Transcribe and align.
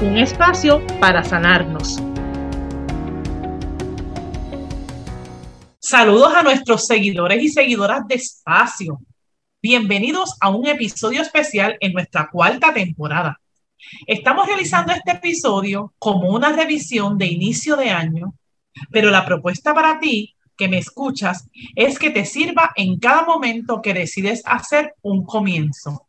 Un 0.00 0.16
espacio 0.16 0.86
para 1.00 1.24
sanarnos. 1.24 2.00
Saludos 5.80 6.32
a 6.36 6.44
nuestros 6.44 6.86
seguidores 6.86 7.42
y 7.42 7.48
seguidoras 7.48 8.06
de 8.06 8.14
Espacio. 8.14 9.00
Bienvenidos 9.60 10.36
a 10.40 10.50
un 10.50 10.68
episodio 10.68 11.20
especial 11.20 11.76
en 11.80 11.94
nuestra 11.94 12.30
cuarta 12.30 12.72
temporada. 12.72 13.40
Estamos 14.06 14.46
realizando 14.46 14.92
este 14.92 15.12
episodio 15.12 15.92
como 15.98 16.28
una 16.28 16.52
revisión 16.52 17.18
de 17.18 17.26
inicio 17.26 17.74
de 17.74 17.90
año, 17.90 18.34
pero 18.92 19.10
la 19.10 19.26
propuesta 19.26 19.74
para 19.74 19.98
ti 19.98 20.36
que 20.56 20.68
me 20.68 20.78
escuchas 20.78 21.48
es 21.74 21.98
que 21.98 22.10
te 22.10 22.24
sirva 22.24 22.70
en 22.76 23.00
cada 23.00 23.24
momento 23.24 23.82
que 23.82 23.94
decides 23.94 24.42
hacer 24.44 24.94
un 25.02 25.24
comienzo. 25.24 26.06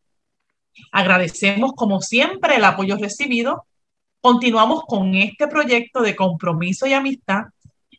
Agradecemos 0.92 1.74
como 1.76 2.02
siempre 2.02 2.58
el 2.58 2.66
apoyo 2.66 2.96
recibido. 2.98 3.66
Continuamos 4.22 4.84
con 4.86 5.16
este 5.16 5.48
proyecto 5.48 6.02
de 6.02 6.16
compromiso 6.16 6.86
y 6.86 6.94
amistad 6.94 7.46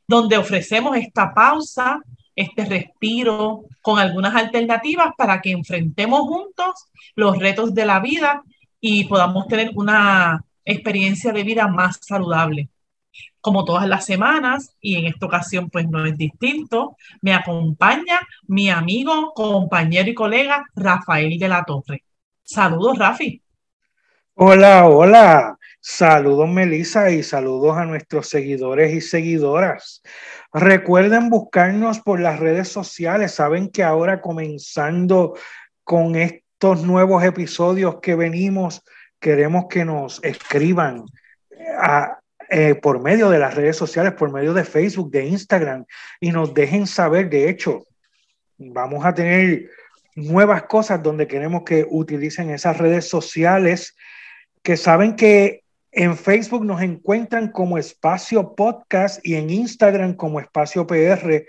donde 0.07 0.37
ofrecemos 0.37 0.97
esta 0.97 1.33
pausa, 1.33 2.01
este 2.35 2.65
respiro 2.65 3.63
con 3.81 3.99
algunas 3.99 4.35
alternativas 4.35 5.13
para 5.17 5.41
que 5.41 5.53
enfrentemos 5.53 6.21
juntos 6.23 6.91
los 7.15 7.39
retos 7.39 7.73
de 7.75 7.87
la 7.87 8.01
vida 8.01 8.43
y 8.81 9.05
podamos 9.05 9.47
tener 9.47 9.71
una 9.77 10.45
experiencia 10.65 11.33
de 11.33 11.45
vida 11.45 11.69
más 11.69 11.99
saludable. 12.03 12.69
Como 13.41 13.65
todas 13.65 13.89
las 13.89 14.05
semanas, 14.05 14.77
y 14.81 14.97
en 14.97 15.07
esta 15.07 15.27
ocasión 15.27 15.71
pues 15.71 15.89
no 15.89 16.05
es 16.05 16.19
distinto, 16.19 16.97
me 17.23 17.33
acompaña 17.33 18.21
mi 18.49 18.69
amigo, 18.69 19.33
compañero 19.33 20.11
y 20.11 20.15
colega 20.15 20.67
Rafael 20.75 21.39
de 21.39 21.49
la 21.49 21.65
Torre. 21.65 22.05
Saludos, 22.43 22.99
Rafi. 22.99 23.41
Hola, 24.35 24.89
hola. 24.89 25.60
Saludos 25.83 26.47
Melissa 26.47 27.11
y 27.11 27.23
saludos 27.23 27.79
a 27.79 27.87
nuestros 27.87 28.29
seguidores 28.29 28.93
y 28.93 29.01
seguidoras. 29.01 30.03
Recuerden 30.53 31.31
buscarnos 31.31 32.01
por 32.01 32.21
las 32.21 32.39
redes 32.39 32.69
sociales. 32.69 33.33
Saben 33.33 33.71
que 33.71 33.83
ahora 33.83 34.21
comenzando 34.21 35.39
con 35.83 36.17
estos 36.17 36.83
nuevos 36.83 37.25
episodios 37.25 37.99
que 38.03 38.15
venimos, 38.15 38.85
queremos 39.19 39.67
que 39.71 39.87
nos 39.87 40.23
escriban 40.23 41.07
eh, 42.51 42.75
por 42.75 43.03
medio 43.03 43.31
de 43.31 43.39
las 43.39 43.55
redes 43.55 43.77
sociales, 43.77 44.13
por 44.13 44.31
medio 44.31 44.53
de 44.53 44.65
Facebook, 44.65 45.11
de 45.11 45.29
Instagram 45.29 45.87
y 46.21 46.31
nos 46.31 46.53
dejen 46.53 46.87
saber. 46.87 47.31
De 47.31 47.49
hecho, 47.49 47.87
vamos 48.59 49.07
a 49.07 49.15
tener 49.15 49.71
nuevas 50.15 50.65
cosas 50.65 51.03
donde 51.03 51.27
queremos 51.27 51.63
que 51.65 51.87
utilicen 51.89 52.51
esas 52.51 52.77
redes 52.77 53.09
sociales 53.09 53.97
que 54.63 54.77
saben 54.77 55.17
que 55.17 55.60
en 55.93 56.17
Facebook 56.17 56.65
nos 56.65 56.83
encuentran 56.83 57.51
como 57.51 57.79
Espacio 57.79 58.55
Podcast 58.55 59.25
y 59.27 59.35
en 59.35 59.51
Instagram 59.51 60.15
como 60.15 60.41
Espacio 60.41 60.87
PR. 60.87 61.47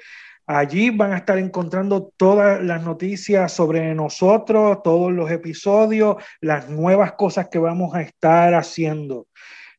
Allí 0.47 0.89
van 0.89 1.14
a 1.14 1.17
estar 1.17 1.38
encontrando 1.38 2.12
todas 2.18 2.62
las 2.63 2.84
noticias 2.84 3.53
sobre 3.53 3.94
nosotros, 3.94 4.81
todos 4.84 5.12
los 5.12 5.30
episodios, 5.30 6.16
las 6.41 6.69
nuevas 6.69 7.13
cosas 7.13 7.50
que 7.50 7.59
vamos 7.59 7.94
a 7.94 8.01
estar 8.01 8.53
haciendo. 8.56 9.28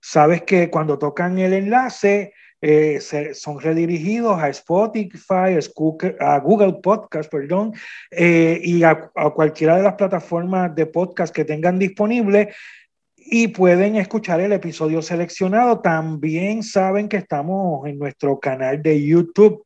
Sabes 0.01 0.43
que 0.43 0.71
cuando 0.71 0.99
tocan 0.99 1.39
el 1.39 1.53
enlace, 1.53 2.33
eh, 2.61 3.01
son 3.34 3.59
redirigidos 3.59 4.41
a 4.41 4.49
Spotify, 4.51 5.59
a 6.21 6.39
Google 6.39 6.75
Podcast, 6.81 7.28
perdón, 7.28 7.72
eh, 8.12 8.61
y 8.62 8.84
a, 8.84 9.11
a, 9.17 9.31
cualquiera 9.31 9.77
de 9.77 9.83
las 9.83 9.95
plataformas 9.95 10.72
de 10.72 10.87
podcast 10.87 11.34
que 11.34 11.45
tengan 11.45 11.81
disponible 11.81 12.55
y 13.27 13.49
pueden 13.49 13.97
escuchar 13.97 14.41
el 14.41 14.53
episodio 14.53 15.03
seleccionado. 15.03 15.81
También 15.81 16.62
saben 16.62 17.09
que 17.09 17.19
estamos 17.19 17.87
en 17.87 17.99
nuestro 17.99 18.38
canal 18.41 18.83
de 18.83 19.05
YouTube, 19.05 19.65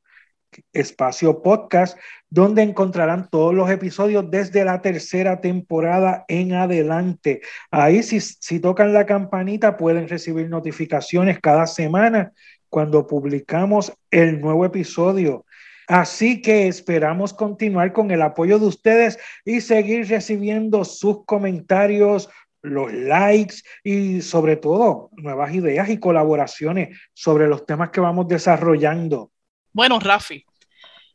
Espacio 0.72 1.42
Podcast, 1.42 1.98
donde 2.30 2.62
encontrarán 2.62 3.28
todos 3.30 3.54
los 3.54 3.70
episodios 3.70 4.30
desde 4.30 4.64
la 4.64 4.80
tercera 4.82 5.40
temporada 5.40 6.24
en 6.28 6.54
adelante. 6.54 7.40
Ahí 7.70 8.02
si, 8.02 8.20
si 8.20 8.60
tocan 8.60 8.92
la 8.92 9.06
campanita 9.06 9.76
pueden 9.76 10.08
recibir 10.08 10.48
notificaciones 10.48 11.40
cada 11.40 11.66
semana 11.66 12.32
cuando 12.68 13.06
publicamos 13.06 13.92
el 14.10 14.40
nuevo 14.40 14.64
episodio. 14.64 15.44
Así 15.88 16.42
que 16.42 16.66
esperamos 16.66 17.32
continuar 17.32 17.92
con 17.92 18.10
el 18.10 18.22
apoyo 18.22 18.58
de 18.58 18.66
ustedes 18.66 19.18
y 19.44 19.60
seguir 19.60 20.08
recibiendo 20.08 20.84
sus 20.84 21.24
comentarios, 21.24 22.28
los 22.66 22.92
likes 22.92 23.56
y 23.82 24.20
sobre 24.20 24.56
todo 24.56 25.10
nuevas 25.12 25.54
ideas 25.54 25.88
y 25.88 25.98
colaboraciones 25.98 26.98
sobre 27.14 27.48
los 27.48 27.64
temas 27.64 27.90
que 27.90 28.00
vamos 28.00 28.28
desarrollando. 28.28 29.30
Bueno, 29.72 29.98
Rafi, 29.98 30.44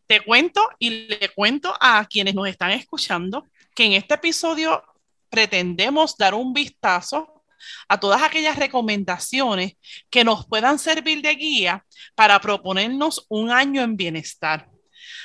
te 0.07 0.21
cuento 0.21 0.61
y 0.79 1.07
le 1.07 1.29
cuento 1.35 1.73
a 1.79 2.05
quienes 2.05 2.35
nos 2.35 2.47
están 2.47 2.71
escuchando 2.71 3.45
que 3.75 3.85
en 3.85 3.93
este 3.93 4.15
episodio 4.15 4.83
pretendemos 5.29 6.17
dar 6.17 6.33
un 6.33 6.53
vistazo 6.53 7.43
a 7.87 7.99
todas 7.99 8.21
aquellas 8.23 8.57
recomendaciones 8.57 9.77
que 10.09 10.23
nos 10.23 10.45
puedan 10.47 10.79
servir 10.79 11.21
de 11.21 11.35
guía 11.35 11.85
para 12.15 12.39
proponernos 12.39 13.25
un 13.29 13.51
año 13.51 13.81
en 13.81 13.95
bienestar. 13.95 14.67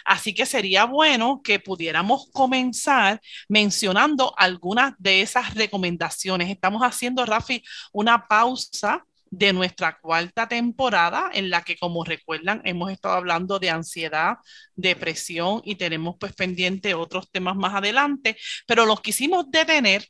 Así 0.06 0.34
que 0.34 0.46
sería 0.46 0.84
bueno 0.84 1.40
que 1.42 1.58
pudiéramos 1.58 2.30
comenzar 2.32 3.20
mencionando 3.48 4.32
algunas 4.38 4.94
de 4.98 5.20
esas 5.22 5.54
recomendaciones. 5.54 6.48
Estamos 6.48 6.82
haciendo, 6.82 7.26
Rafi, 7.26 7.62
una 7.92 8.26
pausa 8.28 9.04
de 9.30 9.52
nuestra 9.52 9.98
cuarta 9.98 10.46
temporada 10.48 11.30
en 11.34 11.50
la 11.50 11.62
que, 11.62 11.76
como 11.76 12.04
recuerdan, 12.04 12.62
hemos 12.64 12.92
estado 12.92 13.16
hablando 13.16 13.58
de 13.58 13.70
ansiedad, 13.70 14.36
depresión 14.76 15.60
y 15.64 15.74
tenemos 15.74 16.16
pues 16.20 16.32
pendiente 16.34 16.94
otros 16.94 17.30
temas 17.30 17.56
más 17.56 17.74
adelante, 17.74 18.36
pero 18.66 18.86
los 18.86 19.00
quisimos 19.00 19.50
detener 19.50 20.08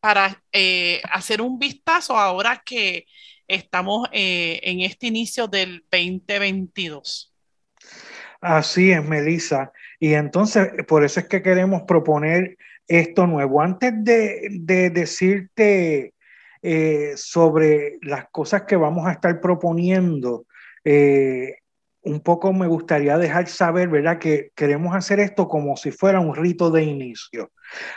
para 0.00 0.42
eh, 0.52 1.00
hacer 1.10 1.40
un 1.40 1.58
vistazo 1.58 2.16
ahora 2.18 2.62
que 2.64 3.06
estamos 3.46 4.08
eh, 4.12 4.60
en 4.64 4.80
este 4.80 5.06
inicio 5.06 5.46
del 5.46 5.84
2022. 5.90 7.35
Así 8.40 8.92
es, 8.92 9.04
Melissa. 9.04 9.72
Y 9.98 10.14
entonces, 10.14 10.68
por 10.86 11.04
eso 11.04 11.20
es 11.20 11.28
que 11.28 11.42
queremos 11.42 11.82
proponer 11.82 12.56
esto 12.86 13.26
nuevo. 13.26 13.60
Antes 13.60 13.92
de, 14.04 14.90
decirte 14.90 16.14
eh, 16.62 17.12
sobre 17.16 17.98
las 18.02 18.28
cosas 18.30 18.62
que 18.62 18.76
vamos 18.76 19.06
a 19.06 19.12
estar 19.12 19.40
proponiendo, 19.40 20.46
eh, 20.84 21.56
un 22.02 22.20
poco 22.20 22.52
me 22.52 22.68
gustaría 22.68 23.18
dejar 23.18 23.48
saber, 23.48 23.88
¿verdad? 23.88 24.18
Que 24.18 24.52
queremos 24.54 24.94
hacer 24.94 25.18
esto 25.18 25.48
como 25.48 25.76
si 25.76 25.90
fuera 25.90 26.20
un 26.20 26.36
rito 26.36 26.70
de 26.70 26.84
inicio. 26.84 27.50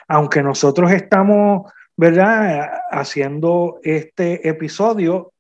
Aunque 0.08 0.42
nosotros 0.42 0.92
estamos, 0.92 1.72
¿verdad? 1.96 2.72
Haciendo 2.90 3.80
este 3.84 4.48
episodio 4.50 5.32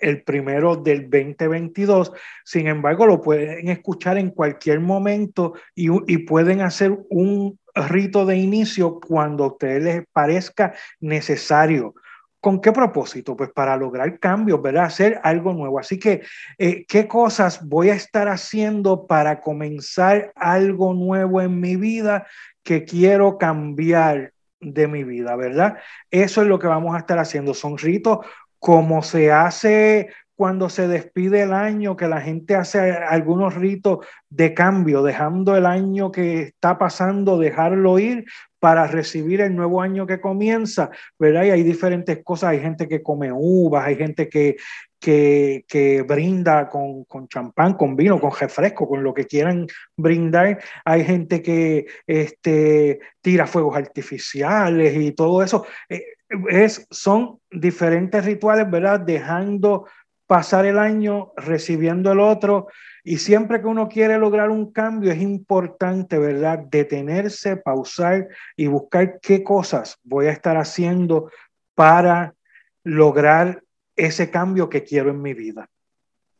el 0.00 0.22
primero 0.22 0.76
del 0.76 1.02
2022. 1.10 2.12
Sin 2.44 2.66
embargo, 2.66 3.06
lo 3.06 3.20
pueden 3.20 3.68
escuchar 3.68 4.18
en 4.18 4.30
cualquier 4.30 4.80
momento 4.80 5.54
y, 5.74 6.18
pueden 6.18 6.60
hacer 6.60 6.98
un 7.08 7.58
rito 7.74 8.24
de 8.26 8.36
inicio 8.36 9.00
cuando 9.00 9.44
a 9.44 9.48
ustedes 9.48 9.82
les 9.82 10.04
parezca 10.12 10.74
necesario. 11.00 11.94
¿Con 12.40 12.60
qué 12.60 12.72
propósito? 12.72 13.36
Pues 13.36 13.50
para 13.50 13.76
lograr 13.76 14.18
cambios, 14.18 14.62
¿verdad? 14.62 14.84
Hacer 14.84 15.20
algo 15.22 15.52
nuevo. 15.52 15.78
Así 15.78 15.98
que, 15.98 16.22
eh, 16.58 16.84
¿qué 16.86 17.08
cosas 17.08 17.66
voy 17.66 17.90
a 17.90 17.94
estar 17.94 18.28
haciendo 18.28 19.06
para 19.06 19.40
comenzar 19.40 20.32
algo 20.36 20.94
nuevo 20.94 21.40
en 21.40 21.60
mi 21.60 21.76
vida 21.76 22.26
que 22.62 22.84
quiero 22.84 23.38
cambiar 23.38 24.32
de 24.60 24.88
mi 24.88 25.04
vida, 25.04 25.36
¿verdad? 25.36 25.78
Eso 26.10 26.42
es 26.42 26.48
lo 26.48 26.58
que 26.58 26.66
vamos 26.66 26.94
a 26.94 26.98
estar 26.98 27.18
haciendo. 27.18 27.54
Son 27.54 27.78
ritos 27.78 28.18
como 28.58 29.02
se 29.02 29.32
hace 29.32 30.08
cuando 30.36 30.68
se 30.68 30.86
despide 30.86 31.42
el 31.42 31.54
año, 31.54 31.96
que 31.96 32.08
la 32.08 32.20
gente 32.20 32.54
hace 32.54 32.92
algunos 32.92 33.54
ritos 33.54 34.06
de 34.28 34.52
cambio, 34.52 35.02
dejando 35.02 35.56
el 35.56 35.64
año 35.64 36.12
que 36.12 36.42
está 36.42 36.76
pasando, 36.76 37.38
dejarlo 37.38 37.98
ir 37.98 38.26
para 38.58 38.86
recibir 38.86 39.40
el 39.40 39.56
nuevo 39.56 39.80
año 39.80 40.06
que 40.06 40.20
comienza, 40.20 40.90
¿verdad? 41.18 41.44
Y 41.44 41.50
hay 41.50 41.62
diferentes 41.62 42.22
cosas, 42.22 42.50
hay 42.50 42.60
gente 42.60 42.86
que 42.86 43.02
come 43.02 43.32
uvas, 43.32 43.86
hay 43.86 43.96
gente 43.96 44.28
que, 44.28 44.56
que, 44.98 46.04
brinda 46.06 46.68
con, 46.68 47.04
con, 47.04 47.28
champán, 47.28 47.74
con 47.74 47.96
vino, 47.96 48.20
con 48.20 48.32
refresco, 48.38 48.88
con 48.88 49.02
lo 49.02 49.14
que 49.14 49.24
quieran 49.24 49.66
brindar. 49.96 50.58
Hay 50.84 51.04
gente 51.04 51.42
que 51.42 51.86
este, 52.06 53.00
tira 53.22 53.46
fuegos 53.46 53.76
artificiales 53.76 54.96
y 54.96 55.12
todo 55.12 55.42
eso. 55.42 55.64
Eh, 55.88 56.04
es, 56.48 56.86
son 56.90 57.40
diferentes 57.50 58.24
rituales, 58.24 58.70
¿verdad? 58.70 59.00
Dejando 59.00 59.86
pasar 60.26 60.66
el 60.66 60.78
año, 60.78 61.32
recibiendo 61.36 62.12
el 62.12 62.20
otro. 62.20 62.68
Y 63.04 63.18
siempre 63.18 63.60
que 63.60 63.66
uno 63.66 63.88
quiere 63.88 64.18
lograr 64.18 64.50
un 64.50 64.72
cambio, 64.72 65.12
es 65.12 65.20
importante, 65.20 66.18
¿verdad? 66.18 66.58
Detenerse, 66.58 67.56
pausar 67.56 68.28
y 68.56 68.66
buscar 68.66 69.20
qué 69.20 69.44
cosas 69.44 69.98
voy 70.02 70.26
a 70.26 70.32
estar 70.32 70.56
haciendo 70.56 71.30
para 71.74 72.34
lograr 72.82 73.62
ese 73.94 74.30
cambio 74.30 74.68
que 74.68 74.82
quiero 74.82 75.10
en 75.10 75.22
mi 75.22 75.34
vida. 75.34 75.68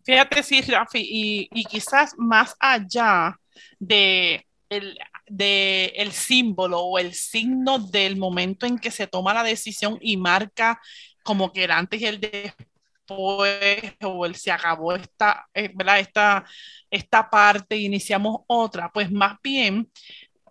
Fíjate, 0.05 0.43
sí, 0.43 0.61
Rafi, 0.63 1.01
y, 1.01 1.49
y 1.53 1.65
quizás 1.65 2.15
más 2.17 2.55
allá 2.61 3.39
de 3.79 4.47
el, 4.69 4.99
de 5.29 5.87
el 5.97 6.13
símbolo 6.13 6.81
o 6.81 6.99
el 6.99 7.15
signo 7.15 7.79
del 7.79 8.17
momento 8.17 8.67
en 8.67 8.79
que 8.79 8.91
se 8.91 9.07
toma 9.07 9.35
la 9.35 9.43
decisión 9.43 9.99
y 10.01 10.17
marca 10.17 10.81
como 11.23 11.53
que 11.53 11.65
el 11.65 11.71
antes 11.73 12.01
y 12.01 12.07
el 12.07 12.21
después 12.21 13.95
o 14.03 14.27
el 14.27 14.35
se 14.35 14.51
acabó 14.51 14.95
esta, 14.95 15.47
eh, 15.55 15.73
esta, 15.99 16.45
esta 16.91 17.31
parte 17.31 17.77
y 17.77 17.87
iniciamos 17.87 18.39
otra, 18.47 18.91
pues 18.93 19.11
más 19.11 19.37
bien 19.43 19.91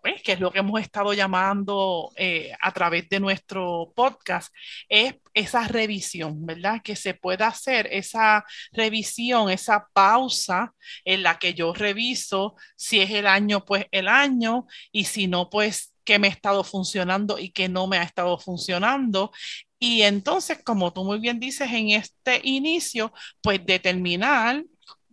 pues, 0.05 0.21
que 0.21 0.33
es 0.33 0.39
lo 0.39 0.51
que 0.51 0.59
hemos 0.59 0.79
estado 0.79 1.13
llamando 1.13 2.11
eh, 2.15 2.51
a 2.61 2.71
través 2.71 3.09
de 3.09 3.19
nuestro 3.19 3.91
podcast, 3.95 4.53
es 4.87 5.15
esa 5.33 5.67
revisión, 5.67 6.45
¿verdad? 6.45 6.79
Que 6.83 6.95
se 6.95 7.15
pueda 7.15 7.47
hacer 7.47 7.87
esa 7.91 8.45
revisión, 8.71 9.49
esa 9.49 9.87
pausa 9.93 10.75
en 11.05 11.23
la 11.23 11.39
que 11.39 11.55
yo 11.55 11.73
reviso 11.73 12.55
si 12.75 12.99
es 13.01 13.09
el 13.09 13.25
año, 13.25 13.65
pues 13.65 13.87
el 13.89 14.07
año, 14.07 14.67
y 14.91 15.05
si 15.05 15.25
no, 15.25 15.49
pues 15.49 15.95
qué 16.03 16.19
me 16.19 16.27
ha 16.27 16.31
estado 16.31 16.63
funcionando 16.63 17.39
y 17.39 17.49
qué 17.49 17.67
no 17.67 17.87
me 17.87 17.97
ha 17.97 18.03
estado 18.03 18.37
funcionando. 18.37 19.31
Y 19.79 20.03
entonces, 20.03 20.59
como 20.63 20.93
tú 20.93 21.03
muy 21.03 21.17
bien 21.17 21.39
dices 21.39 21.71
en 21.71 21.89
este 21.89 22.41
inicio, 22.43 23.11
pues 23.41 23.65
determinar 23.65 24.63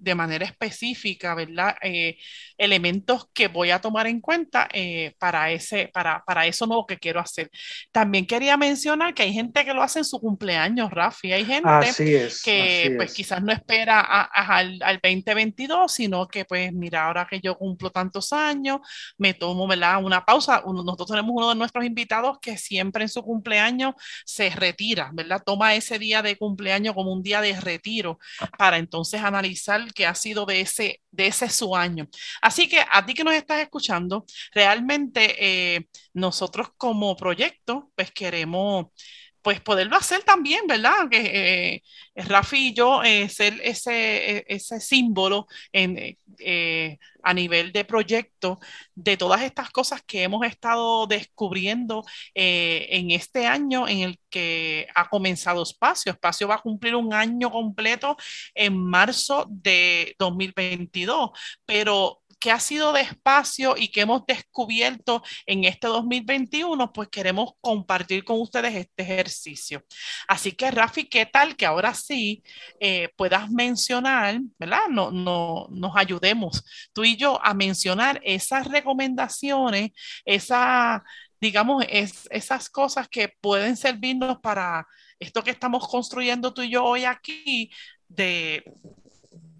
de 0.02 0.14
manera 0.14 0.44
específica, 0.44 1.34
¿verdad? 1.34 1.76
Eh, 1.82 2.16
elementos 2.58 3.28
que 3.32 3.49
voy 3.49 3.70
a 3.70 3.81
tomar 3.81 4.06
en 4.06 4.20
cuenta 4.20 4.69
eh, 4.72 5.14
para, 5.19 5.50
ese, 5.50 5.88
para, 5.93 6.22
para 6.25 6.46
eso 6.46 6.66
nuevo 6.66 6.87
que 6.87 6.99
quiero 6.99 7.20
hacer. 7.20 7.50
También 7.93 8.26
quería 8.26 8.56
mencionar 8.56 9.14
que 9.14 9.22
hay 9.22 9.32
gente 9.32 9.64
que 9.64 9.75
lo 9.75 9.82
hace 9.82 10.00
en 10.00 10.04
su 10.04 10.20
cumpleaños, 10.20 10.90
Rafi. 10.90 11.32
Hay 11.32 11.44
gente 11.44 11.69
que 12.44 12.94
pues 12.96 13.14
quizás 13.14 13.43
no 13.43 13.52
espera 13.52 14.00
al, 14.00 14.78
2022, 15.02 15.93
sino 15.93 16.26
que 16.26 16.44
pues 16.44 16.72
mira, 16.72 17.06
ahora 17.06 17.26
que 17.28 17.40
yo 17.40 17.56
cumplo 17.56 17.90
tantos 17.90 18.32
años, 18.32 18.81
me 19.19 19.34
tomo 19.34 19.66
¿verdad? 19.69 20.02
una 20.02 20.25
pausa. 20.25 20.62
nosotros 20.66 21.08
tenemos 21.08 21.32
uno 21.34 21.50
de 21.50 21.55
nuestros 21.55 21.84
invitados 21.84 22.38
que 22.40 22.56
siempre 22.56 23.05
en 23.05 23.08
su 23.08 23.22
cumpleaños 23.22 23.94
se 24.25 24.50
retira, 24.50 25.10
¿verdad? 25.12 25.43
Toma 25.44 25.75
ese 25.75 25.98
día 25.98 26.22
de 26.22 26.37
cumpleaños 26.37 26.94
como 26.94 27.12
un 27.12 27.22
día 27.22 27.40
de 27.40 27.60
retiro 27.60 28.19
para 28.58 28.78
entonces 28.78 29.22
analizar 29.22 29.91
que 29.92 30.06
ha 30.06 30.14
sido 30.14 30.46
de 30.46 30.60
ese, 30.60 31.00
de 31.10 31.26
ese 31.28 31.48
su 31.48 31.76
año. 31.76 32.08
Así 32.40 32.68
que 32.68 32.84
a 32.90 33.04
ti 33.06 33.14
que 33.14 33.24
nos 33.24 33.34
estás 33.34 33.60
escuchando, 33.62 34.24
realmente 34.54 35.74
eh, 35.76 35.88
nosotros 36.14 36.68
como 36.76 37.16
proyecto, 37.16 37.90
pues 37.94 38.10
queremos 38.12 38.86
pues 39.42 39.60
poderlo 39.60 39.96
hacer 39.96 40.22
también, 40.22 40.66
¿verdad? 40.66 41.08
Que 41.10 41.82
eh, 42.14 42.24
Rafi 42.24 42.68
y 42.68 42.74
yo 42.74 43.02
eh, 43.02 43.28
ser 43.28 43.60
ese, 43.62 44.38
e, 44.38 44.44
ese 44.48 44.80
símbolo 44.80 45.46
en, 45.72 46.16
eh, 46.38 46.98
a 47.22 47.34
nivel 47.34 47.72
de 47.72 47.84
proyecto 47.84 48.60
de 48.94 49.16
todas 49.16 49.42
estas 49.42 49.70
cosas 49.70 50.02
que 50.02 50.22
hemos 50.22 50.46
estado 50.46 51.06
descubriendo 51.06 52.04
en 52.34 53.10
este 53.10 53.46
año 53.46 53.86
en 53.86 54.00
el 54.00 54.18
que 54.30 54.88
ha 54.94 55.08
comenzado 55.08 55.62
Espacio. 55.62 56.12
Espacio 56.12 56.48
va 56.48 56.56
a 56.56 56.62
cumplir 56.62 56.96
un 56.96 57.12
año 57.12 57.50
completo 57.50 58.16
en 58.54 58.76
marzo 58.76 59.46
de 59.48 60.16
2022, 60.18 61.30
pero 61.64 62.21
qué 62.42 62.50
ha 62.50 62.58
sido 62.58 62.92
despacio 62.92 63.76
y 63.76 63.86
qué 63.86 64.00
hemos 64.00 64.26
descubierto 64.26 65.22
en 65.46 65.62
este 65.62 65.86
2021, 65.86 66.92
pues 66.92 67.08
queremos 67.08 67.52
compartir 67.60 68.24
con 68.24 68.40
ustedes 68.40 68.74
este 68.74 69.04
ejercicio. 69.04 69.84
Así 70.26 70.50
que, 70.50 70.72
Rafi, 70.72 71.04
¿qué 71.04 71.24
tal 71.24 71.54
que 71.54 71.66
ahora 71.66 71.94
sí 71.94 72.42
eh, 72.80 73.10
puedas 73.16 73.48
mencionar, 73.48 74.40
¿verdad? 74.58 74.88
No, 74.90 75.12
no, 75.12 75.68
nos 75.70 75.96
ayudemos 75.96 76.64
tú 76.92 77.04
y 77.04 77.16
yo 77.16 77.38
a 77.44 77.54
mencionar 77.54 78.20
esas 78.24 78.66
recomendaciones, 78.66 79.92
esas, 80.24 81.00
digamos, 81.40 81.84
es, 81.88 82.26
esas 82.32 82.68
cosas 82.68 83.08
que 83.08 83.28
pueden 83.40 83.76
servirnos 83.76 84.40
para 84.40 84.84
esto 85.20 85.44
que 85.44 85.52
estamos 85.52 85.86
construyendo 85.86 86.52
tú 86.52 86.62
y 86.62 86.70
yo 86.70 86.84
hoy 86.84 87.04
aquí 87.04 87.70
de 88.08 88.64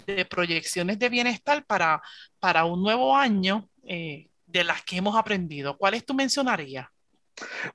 de 0.07 0.25
proyecciones 0.25 0.99
de 0.99 1.09
bienestar 1.09 1.65
para, 1.65 2.03
para 2.39 2.65
un 2.65 2.83
nuevo 2.83 3.17
año 3.17 3.69
eh, 3.87 4.29
de 4.47 4.65
las 4.65 4.83
que 4.83 4.97
hemos 4.97 5.17
aprendido. 5.17 5.77
¿Cuáles 5.77 6.05
tú 6.05 6.15
mencionarías? 6.15 6.87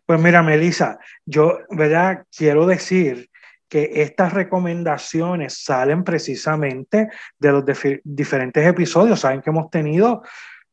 Pues 0.06 0.20
mira, 0.20 0.44
Melissa, 0.44 1.00
yo, 1.26 1.60
¿verdad? 1.70 2.26
Quiero 2.36 2.66
decir 2.66 3.30
que 3.68 4.02
estas 4.02 4.34
recomendaciones 4.34 5.64
salen 5.64 6.04
precisamente 6.04 7.10
de 7.38 7.52
los 7.52 7.64
diferentes 8.04 8.66
episodios. 8.66 9.20
Saben 9.20 9.42
que 9.42 9.50
hemos 9.50 9.70
tenido 9.70 10.24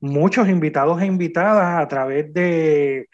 muchos 0.00 0.48
invitados 0.48 1.02
e 1.02 1.06
invitadas 1.06 1.82
a 1.82 1.88
través 1.88 2.32
de 2.32 3.08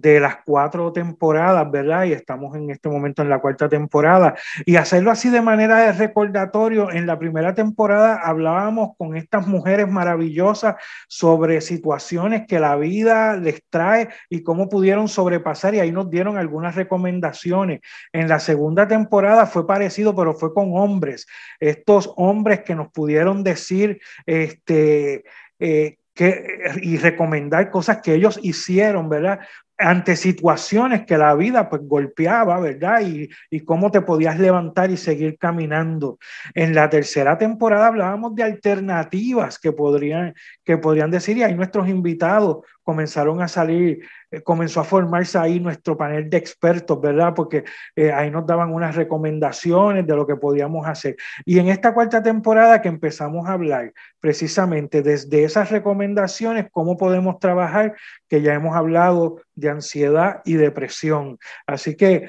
de 0.00 0.20
las 0.20 0.38
cuatro 0.44 0.92
temporadas, 0.92 1.70
¿verdad? 1.70 2.04
Y 2.04 2.12
estamos 2.12 2.56
en 2.56 2.70
este 2.70 2.88
momento 2.88 3.22
en 3.22 3.28
la 3.28 3.40
cuarta 3.40 3.68
temporada. 3.68 4.34
Y 4.64 4.76
hacerlo 4.76 5.10
así 5.10 5.30
de 5.30 5.40
manera 5.40 5.78
de 5.78 5.92
recordatorio, 5.92 6.90
en 6.90 7.06
la 7.06 7.18
primera 7.18 7.54
temporada 7.54 8.20
hablábamos 8.22 8.96
con 8.96 9.16
estas 9.16 9.46
mujeres 9.46 9.88
maravillosas 9.88 10.76
sobre 11.08 11.60
situaciones 11.60 12.46
que 12.46 12.58
la 12.58 12.76
vida 12.76 13.36
les 13.36 13.62
trae 13.70 14.08
y 14.28 14.42
cómo 14.42 14.68
pudieron 14.68 15.08
sobrepasar 15.08 15.74
y 15.74 15.80
ahí 15.80 15.92
nos 15.92 16.10
dieron 16.10 16.36
algunas 16.36 16.74
recomendaciones. 16.74 17.80
En 18.12 18.28
la 18.28 18.40
segunda 18.40 18.88
temporada 18.88 19.46
fue 19.46 19.66
parecido, 19.66 20.14
pero 20.14 20.34
fue 20.34 20.52
con 20.52 20.76
hombres. 20.76 21.26
Estos 21.60 22.12
hombres 22.16 22.62
que 22.62 22.74
nos 22.74 22.90
pudieron 22.90 23.44
decir, 23.44 24.00
este... 24.26 25.24
Eh, 25.58 25.98
que, 26.14 26.46
y 26.80 26.96
recomendar 26.96 27.70
cosas 27.70 28.00
que 28.00 28.14
ellos 28.14 28.38
hicieron, 28.42 29.08
¿verdad? 29.08 29.40
Ante 29.78 30.16
situaciones 30.16 31.04
que 31.04 31.18
la 31.18 31.34
vida 31.34 31.68
pues 31.68 31.82
golpeaba, 31.84 32.60
¿verdad? 32.60 33.00
Y, 33.02 33.28
y, 33.50 33.60
cómo 33.60 33.90
te 33.90 34.00
podías 34.00 34.38
levantar 34.38 34.90
y 34.90 34.96
seguir 34.96 35.36
caminando. 35.38 36.18
En 36.54 36.74
la 36.74 36.88
tercera 36.88 37.36
temporada 37.38 37.88
hablábamos 37.88 38.34
de 38.34 38.44
alternativas 38.44 39.58
que 39.58 39.72
podrían, 39.72 40.34
que 40.64 40.78
podrían 40.78 41.10
decir, 41.10 41.36
y 41.36 41.42
ahí 41.42 41.54
nuestros 41.54 41.88
invitados 41.88 42.58
comenzaron 42.84 43.40
a 43.40 43.48
salir, 43.48 44.06
eh, 44.30 44.42
comenzó 44.42 44.80
a 44.80 44.84
formarse 44.84 45.38
ahí 45.38 45.58
nuestro 45.58 45.96
panel 45.96 46.28
de 46.30 46.36
expertos, 46.36 47.00
¿verdad? 47.00 47.32
Porque 47.34 47.64
eh, 47.96 48.12
ahí 48.12 48.30
nos 48.30 48.46
daban 48.46 48.72
unas 48.72 48.94
recomendaciones 48.94 50.06
de 50.06 50.14
lo 50.14 50.26
que 50.26 50.36
podíamos 50.36 50.86
hacer. 50.86 51.16
Y 51.44 51.58
en 51.58 51.68
esta 51.68 51.94
cuarta 51.94 52.22
temporada 52.22 52.82
que 52.82 52.88
empezamos 52.88 53.48
a 53.48 53.54
hablar 53.54 53.92
precisamente 54.20 55.02
desde 55.02 55.44
esas 55.44 55.70
recomendaciones, 55.70 56.66
cómo 56.70 56.96
podemos 56.96 57.38
trabajar, 57.38 57.94
que 58.28 58.42
ya 58.42 58.54
hemos 58.54 58.76
hablado 58.76 59.40
de 59.54 59.70
ansiedad 59.70 60.42
y 60.44 60.54
depresión. 60.54 61.38
Así 61.66 61.96
que 61.96 62.28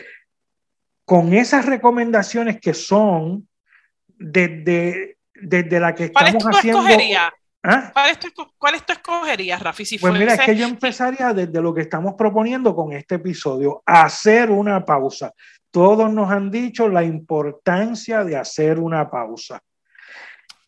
con 1.03 1.33
esas 1.33 1.65
recomendaciones 1.65 2.59
que 2.59 2.74
son 2.74 3.47
desde, 4.07 5.17
desde 5.33 5.79
la 5.79 5.93
que 5.93 6.05
estamos 6.05 6.43
haciendo... 6.45 6.81
¿Ah? 7.67 7.89
¿Cuál, 7.91 8.75
es 8.75 8.86
tu, 8.86 8.93
escogerías, 8.93 9.62
Rafi? 9.62 9.98
pues 9.98 10.13
mira, 10.13 10.36
es 10.36 10.41
que 10.41 10.55
yo 10.55 10.67
empezaría 10.67 11.34
desde 11.34 11.62
lo 11.62 11.74
que 11.74 11.81
estamos 11.81 12.13
proponiendo 12.13 12.75
con 12.75 12.93
este 12.93 13.15
episodio, 13.15 13.81
hacer 13.86 14.51
una 14.51 14.86
pausa. 14.86 15.34
Todos 15.72 16.13
nos 16.13 16.29
han 16.29 16.51
dicho 16.51 16.88
la 16.88 17.03
importancia 17.03 18.24
de 18.24 18.38
hacer 18.38 18.79
una 18.79 19.10
pausa. 19.10 19.60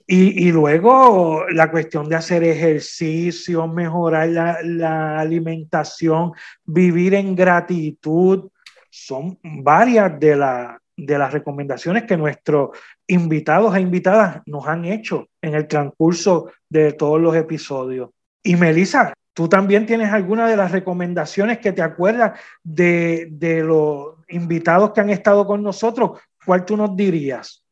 Y, 0.10 0.52
luego 0.54 1.46
la 1.50 1.70
cuestión 1.70 2.08
de 2.08 2.16
hacer 2.16 2.42
ejercicio, 2.42 3.68
mejorar 3.68 4.30
la, 4.30 4.58
la 4.64 5.20
alimentación, 5.20 6.32
vivir 6.64 7.14
en 7.14 7.36
gratitud, 7.36 8.50
son 8.90 9.38
varias 9.44 10.18
de, 10.18 10.38
la, 10.38 10.82
de 10.98 11.18
las 11.18 11.32
recomendaciones 11.32 12.04
que 12.04 12.18
nuestros 12.18 12.72
invitados 13.06 13.76
e 13.76 13.82
invitadas 13.82 14.42
nos 14.48 14.68
han 14.68 14.84
hecho 14.86 15.30
en 15.42 15.54
el 15.54 15.68
transcurso 15.68 16.52
de 16.68 16.94
todos 16.94 17.22
los 17.22 17.36
episodios. 17.36 18.10
Y 18.44 18.56
Melissa, 18.56 19.14
tú 19.34 19.48
también 19.48 19.86
tienes 19.86 20.12
alguna 20.12 20.48
de 20.48 20.58
las 20.58 20.72
recomendaciones 20.72 21.60
que 21.60 21.72
te 21.72 21.84
acuerdas 21.84 22.40
de, 22.64 23.28
de 23.30 23.64
los 23.64 24.16
invitados 24.30 24.92
que 24.92 25.02
han 25.02 25.12
estado 25.12 25.46
con 25.46 25.62
nosotros. 25.62 26.20
¿Cuál 26.44 26.66
tú 26.66 26.76
nos 26.76 26.96
dirías? 26.96 27.64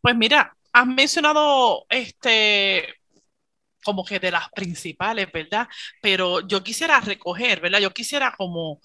Pues 0.00 0.16
mira, 0.16 0.56
has 0.72 0.86
mencionado 0.86 1.84
este 1.88 2.84
como 3.84 4.04
que 4.04 4.18
de 4.18 4.30
las 4.30 4.48
principales, 4.48 5.30
¿verdad? 5.30 5.68
Pero 6.00 6.40
yo 6.40 6.64
quisiera 6.64 6.98
recoger, 7.00 7.60
¿verdad? 7.60 7.80
Yo 7.80 7.90
quisiera 7.90 8.34
como 8.36 8.80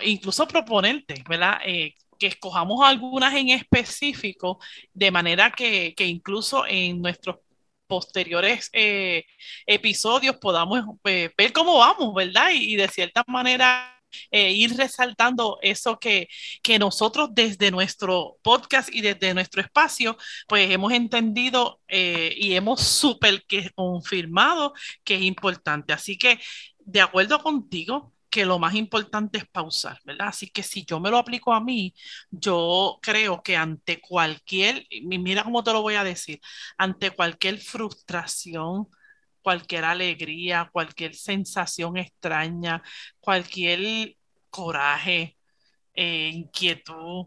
incluso 0.00 0.48
proponerte, 0.48 1.22
¿verdad? 1.28 1.58
Eh, 1.64 1.94
que 2.18 2.26
escojamos 2.28 2.84
algunas 2.84 3.34
en 3.34 3.50
específico, 3.50 4.58
de 4.92 5.10
manera 5.10 5.50
que, 5.52 5.94
que 5.96 6.06
incluso 6.06 6.66
en 6.66 7.00
nuestros 7.02 7.36
posteriores 7.88 8.70
eh, 8.72 9.24
episodios 9.66 10.36
podamos 10.36 10.84
eh, 11.04 11.30
ver 11.36 11.52
cómo 11.52 11.78
vamos, 11.78 12.14
¿verdad? 12.14 12.50
Y, 12.54 12.76
de 12.76 12.86
cierta 12.88 13.24
manera 13.26 13.94
eh, 14.30 14.52
ir 14.52 14.76
resaltando 14.76 15.58
eso 15.62 15.98
que, 15.98 16.28
que 16.62 16.78
nosotros 16.78 17.30
desde 17.32 17.70
nuestro 17.70 18.38
podcast 18.42 18.94
y 18.94 19.00
desde 19.00 19.34
nuestro 19.34 19.60
espacio, 19.62 20.16
pues 20.46 20.70
hemos 20.70 20.92
entendido 20.92 21.80
y 21.88 22.54
hemos 22.54 22.82
súper 22.82 23.44
que 23.44 23.70
confirmado 23.70 24.74
que 25.04 25.16
es 25.16 25.22
importante. 25.22 25.92
Así 25.92 26.16
que, 26.16 26.38
de 26.78 27.00
acuerdo 27.00 27.42
contigo, 27.42 28.12
que 28.30 28.44
lo 28.44 28.58
más 28.58 28.74
importante 28.74 29.38
es 29.38 29.46
pausar, 29.48 29.98
¿verdad? 30.04 30.28
Así 30.28 30.50
que 30.50 30.62
si 30.62 30.84
yo 30.84 31.00
me 31.00 31.10
lo 31.10 31.18
aplico 31.18 31.52
a 31.52 31.60
mí, 31.60 31.94
yo 32.30 32.98
creo 33.02 33.42
que 33.42 33.56
ante 33.56 34.00
cualquier, 34.00 34.86
mira 35.02 35.44
cómo 35.44 35.64
te 35.64 35.72
lo 35.72 35.82
voy 35.82 35.94
a 35.94 36.04
decir, 36.04 36.40
ante 36.76 37.10
cualquier 37.10 37.58
frustración, 37.58 38.88
cualquier 39.42 39.84
alegría, 39.84 40.68
cualquier 40.72 41.14
sensación 41.14 41.96
extraña, 41.96 42.82
cualquier 43.20 44.16
coraje, 44.50 45.36
eh, 45.94 46.30
inquietud, 46.34 47.26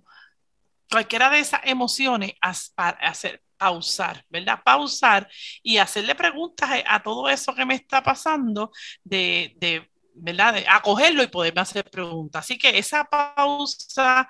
cualquiera 0.90 1.30
de 1.30 1.40
esas 1.40 1.62
emociones, 1.66 2.34
hacer, 2.42 3.42
pausar, 3.58 4.26
¿verdad? 4.30 4.62
Pausar 4.64 5.30
y 5.64 5.78
hacerle 5.78 6.16
preguntas 6.16 6.70
a, 6.86 7.02
todo 7.02 7.30
eso 7.30 7.54
que 7.56 7.66
me 7.66 7.76
está 7.76 8.02
pasando 8.04 8.72
de, 9.04 9.54
de 9.58 9.91
¿verdad? 10.14 10.64
acogerlo 10.68 11.24
y 11.24 11.28
poderme 11.28 11.62
hacer 11.62 11.90
preguntas. 11.90 12.46
Así 12.46 12.58
que 12.58 12.78
esa 12.78 13.04
pausa 13.06 14.28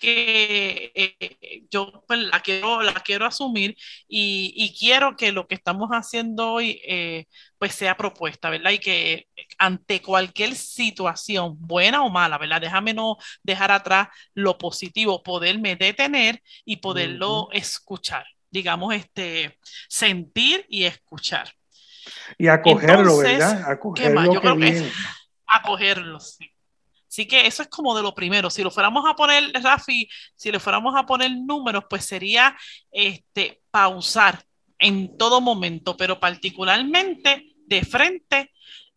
que 0.00 0.92
eh, 0.94 1.66
yo 1.70 2.04
pues, 2.08 2.20
la, 2.20 2.40
quiero, 2.40 2.82
la 2.82 2.94
quiero 2.94 3.26
asumir 3.26 3.76
y, 4.08 4.74
quiero 4.78 5.16
que 5.16 5.30
lo 5.32 5.46
que 5.46 5.54
estamos 5.54 5.90
haciendo 5.90 6.52
hoy 6.54 6.80
eh, 6.86 7.26
pues 7.58 7.74
sea 7.74 7.96
propuesta, 7.96 8.50
¿verdad? 8.50 8.72
Y 8.72 8.78
que 8.78 9.28
ante 9.58 10.00
cualquier 10.02 10.54
situación, 10.56 11.56
buena 11.60 12.02
o 12.02 12.10
mala, 12.10 12.38
¿verdad? 12.38 12.60
Déjame 12.60 12.94
no 12.94 13.18
dejar 13.42 13.70
atrás 13.70 14.08
lo 14.34 14.58
positivo, 14.58 15.22
poderme 15.22 15.76
detener 15.76 16.42
y 16.64 16.78
poderlo 16.78 17.48
escuchar, 17.52 18.26
digamos, 18.50 18.94
este, 18.94 19.58
sentir 19.88 20.64
y 20.68 20.84
escuchar. 20.84 21.52
Y 22.38 22.48
acogerlo, 22.48 23.18
¿verdad? 23.18 23.70
Acogerlo. 23.70 24.32
Yo 24.32 24.40
creo 24.40 24.56
que 24.56 24.90
acogerlo, 25.46 26.20
sí. 26.20 26.50
Así 27.08 27.26
que 27.26 27.44
eso 27.44 27.62
es 27.62 27.68
como 27.68 27.96
de 27.96 28.02
lo 28.02 28.14
primero. 28.14 28.50
Si 28.50 28.62
lo 28.62 28.70
fuéramos 28.70 29.04
a 29.04 29.16
poner, 29.16 29.50
Rafi, 29.60 30.08
si 30.36 30.52
le 30.52 30.60
fuéramos 30.60 30.94
a 30.96 31.04
poner 31.04 31.32
números, 31.32 31.84
pues 31.90 32.04
sería 32.04 32.56
este, 32.92 33.60
pausar 33.70 34.44
en 34.78 35.18
todo 35.18 35.40
momento, 35.40 35.96
pero 35.96 36.20
particularmente 36.20 37.52
de 37.66 37.84
frente 37.84 38.52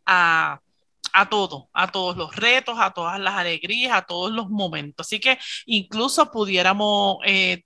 a, 0.06 0.60
a 1.12 1.30
todo, 1.30 1.70
a 1.74 1.92
todos 1.92 2.16
los 2.16 2.36
retos, 2.36 2.76
a 2.80 2.92
todas 2.92 3.20
las 3.20 3.34
alegrías, 3.34 3.94
a 3.96 4.04
todos 4.04 4.32
los 4.32 4.48
momentos. 4.48 5.08
Así 5.08 5.20
que 5.20 5.40
incluso 5.66 6.30
pudiéramos, 6.32 7.18
eh. 7.26 7.64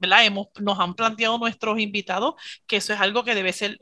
Hemos, 0.00 0.46
nos 0.60 0.78
han 0.78 0.94
planteado 0.94 1.38
nuestros 1.38 1.78
invitados 1.80 2.34
que 2.66 2.76
eso 2.76 2.92
es 2.92 3.00
algo 3.00 3.24
que 3.24 3.34
debe 3.34 3.52
ser 3.52 3.78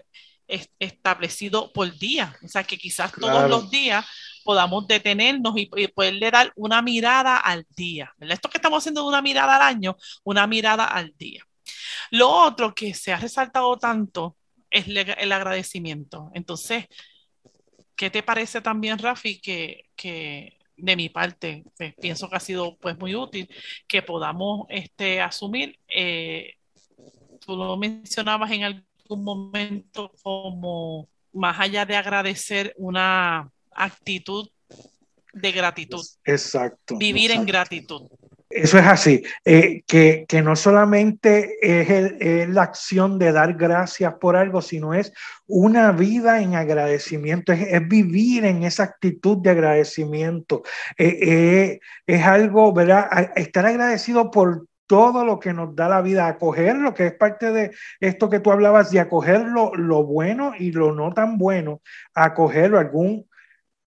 establecido 0.47 1.73
por 1.73 1.97
día. 1.99 2.37
O 2.43 2.49
sea, 2.49 2.65
que 2.65 2.79
quizás 2.79 3.13
todos 3.13 3.49
los 3.51 3.71
días 3.71 4.07
podamos 4.45 4.87
detenernos 4.87 5.55
y, 5.57 5.67
poderle 5.89 6.31
dar 6.31 6.53
una 6.57 6.83
mirada 6.83 7.37
al 7.37 7.67
día. 7.77 8.15
Esto 8.21 8.49
que 8.49 8.59
estamos 8.59 8.83
haciendo 8.83 9.03
de 9.03 9.09
una 9.09 9.23
mirada 9.23 9.57
al 9.57 9.63
año, 9.63 9.97
una 10.25 10.47
mirada 10.47 10.85
al 10.85 11.15
día. 11.17 11.43
Lo 12.11 12.31
otro 12.31 12.75
que 12.75 12.95
se 12.95 13.13
ha 13.13 13.19
resaltado 13.19 13.77
tanto 13.77 14.37
es 14.71 14.87
el 14.89 15.33
agradecimiento. 15.33 16.31
Entonces, 16.35 16.87
¿qué 17.97 18.11
te 18.11 18.23
parece 18.23 18.61
también, 18.61 18.99
Rafi, 18.99 19.41
que, 19.41 19.91
que 19.97 20.59
de 20.77 20.97
mi 20.97 21.09
parte 21.09 21.65
pues, 21.77 21.95
pienso 22.01 22.29
que 22.29 22.37
ha 22.37 22.41
sido 22.41 22.77
pues 22.77 22.99
muy 22.99 23.15
útil 23.15 23.49
que 23.89 24.03
podamos 24.03 24.67
este, 24.69 25.21
asumir? 25.21 25.79
Eh, 25.89 26.55
tú 27.45 27.57
lo 27.57 27.77
mencionabas 27.77 28.51
en 28.53 28.65
algún 28.65 28.87
un 29.15 29.25
momento 29.25 30.13
como 30.23 31.09
más 31.33 31.61
allá 31.61 31.85
de 31.85 31.97
agradecer 31.97 32.75
una 32.77 33.51
actitud 33.73 34.49
de 35.33 35.53
gratitud. 35.53 36.05
Exacto. 36.25 36.97
Vivir 36.97 37.31
en 37.31 37.45
gratitud. 37.45 38.09
Eso 38.49 38.79
es 38.79 38.87
así, 38.87 39.23
eh, 39.45 39.83
que, 39.87 40.25
no 40.43 40.55
solamente 40.55 41.57
es, 41.61 42.49
la 42.49 42.63
acción 42.63 43.19
de 43.19 43.33
dar 43.33 43.55
gracias 43.55 44.15
por 44.21 44.37
algo, 44.37 44.63
sino 44.63 44.95
es 44.95 45.13
una 45.49 45.91
vida 45.91 46.41
en 46.41 46.55
agradecimiento, 46.55 47.53
es, 47.53 47.89
vivir 47.89 48.45
en 48.45 48.63
esa 48.63 48.85
actitud 48.85 49.39
de 49.39 49.51
agradecimiento. 49.51 50.63
Eh, 50.97 51.19
eh, 51.23 51.81
es 52.07 52.23
algo, 52.23 52.73
¿verdad? 52.73 53.33
Estar 53.35 53.67
agradecido 53.67 54.31
por 54.31 54.67
todo 54.87 55.25
lo 55.25 55.39
que 55.39 55.53
nos 55.53 55.75
da 55.75 55.89
la 55.89 56.01
vida, 56.01 56.29
acoger 56.29 56.77
lo 56.77 56.95
que 56.95 57.07
es 57.07 57.15
parte 57.15 57.53
de 57.53 57.73
esto 58.01 58.31
que 58.31 58.41
tú 58.41 58.53
hablabas, 58.53 58.91
de 58.91 59.01
acoger 59.01 59.43
lo, 59.43 60.05
bueno 60.05 60.53
y 60.59 60.73
lo 60.73 60.93
no 60.93 61.13
tan 61.13 61.39
bueno, 61.39 61.81
acoger 62.15 62.75
algún 62.75 63.29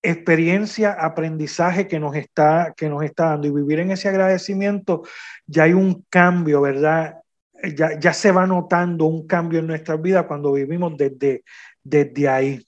experiencia, 0.01 0.93
aprendizaje 0.93 1.87
que 1.87 1.99
nos 1.99 2.15
está, 2.15 2.73
que 2.75 2.87
nos 2.87 3.03
está 3.03 3.31
dando 3.31 3.47
y 3.47 3.51
vivir 3.51 3.79
en 3.79 3.91
ese 3.91 4.07
agradecimiento, 4.07 5.03
ya 5.45 5.63
hay 5.63 5.73
un 5.73 6.05
cambio, 6.09 6.61
¿verdad? 6.61 7.15
Ya, 7.75 7.99
ya 7.99 8.13
se 8.13 8.31
va 8.31 8.47
notando 8.47 9.05
un 9.05 9.27
cambio 9.27 9.59
en 9.59 9.67
nuestra 9.67 9.97
vida 9.97 10.25
cuando 10.25 10.53
vivimos 10.53 10.95
desde, 10.97 11.43
desde 11.83 12.29
ahí. 12.29 12.65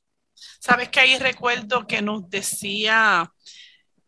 Sabes 0.59 0.89
que 0.89 0.99
ahí 0.99 1.17
recuerdo 1.17 1.87
que 1.87 2.01
nos 2.01 2.29
decía 2.29 3.31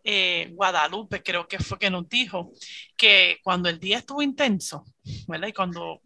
eh, 0.03 0.49
Guadalupe, 0.53 1.23
creo 1.23 1.47
que 1.47 1.59
fue 1.59 1.79
que 1.79 1.89
nos 1.89 2.07
dijo, 2.09 2.51
que 2.97 3.39
cuando 3.43 3.69
el 3.69 3.79
día 3.79 3.99
estuvo 3.99 4.21
intenso, 4.21 4.85
¿verdad? 5.27 5.47
Y 5.47 5.53
cuando 5.53 6.01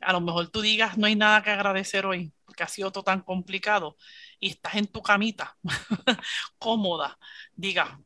a 0.00 0.12
lo 0.12 0.20
mejor 0.20 0.48
tú 0.48 0.60
digas 0.60 0.98
no 0.98 1.06
hay 1.06 1.16
nada 1.16 1.42
que 1.42 1.50
agradecer 1.50 2.06
hoy, 2.06 2.32
porque 2.44 2.62
ha 2.62 2.68
sido 2.68 2.90
todo 2.90 3.04
tan 3.04 3.20
complicado, 3.20 3.96
y 4.40 4.50
estás 4.50 4.74
en 4.76 4.86
tu 4.86 5.02
camita, 5.02 5.56
cómoda, 6.58 7.18
diga, 7.54 7.98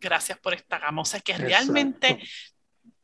gracias 0.00 0.38
por 0.38 0.54
esta 0.54 0.80
cama. 0.80 1.02
O 1.02 1.04
sea, 1.04 1.20
que 1.20 1.36
realmente 1.36 2.20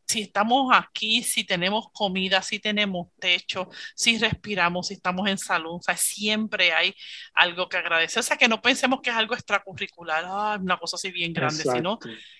si 0.06 0.22
estamos 0.22 0.72
aquí, 0.72 1.22
si 1.22 1.44
tenemos 1.44 1.86
comida, 1.92 2.40
si 2.40 2.60
tenemos 2.60 3.08
techo, 3.18 3.68
si 3.94 4.18
respiramos, 4.18 4.88
si 4.88 4.94
estamos 4.94 5.28
en 5.28 5.36
salud, 5.36 5.76
o 5.76 5.82
sea, 5.82 5.96
siempre 5.96 6.72
hay 6.72 6.94
algo 7.34 7.68
que 7.68 7.78
agradecer. 7.78 8.20
O 8.20 8.22
sea, 8.22 8.36
que 8.36 8.48
no 8.48 8.62
pensemos 8.62 9.00
que 9.02 9.10
es 9.10 9.16
algo 9.16 9.34
extracurricular, 9.34 10.24
ah, 10.26 10.58
una 10.60 10.78
cosa 10.78 10.96
así 10.96 11.10
bien 11.10 11.32
grande, 11.32 11.64
sino 11.64 11.98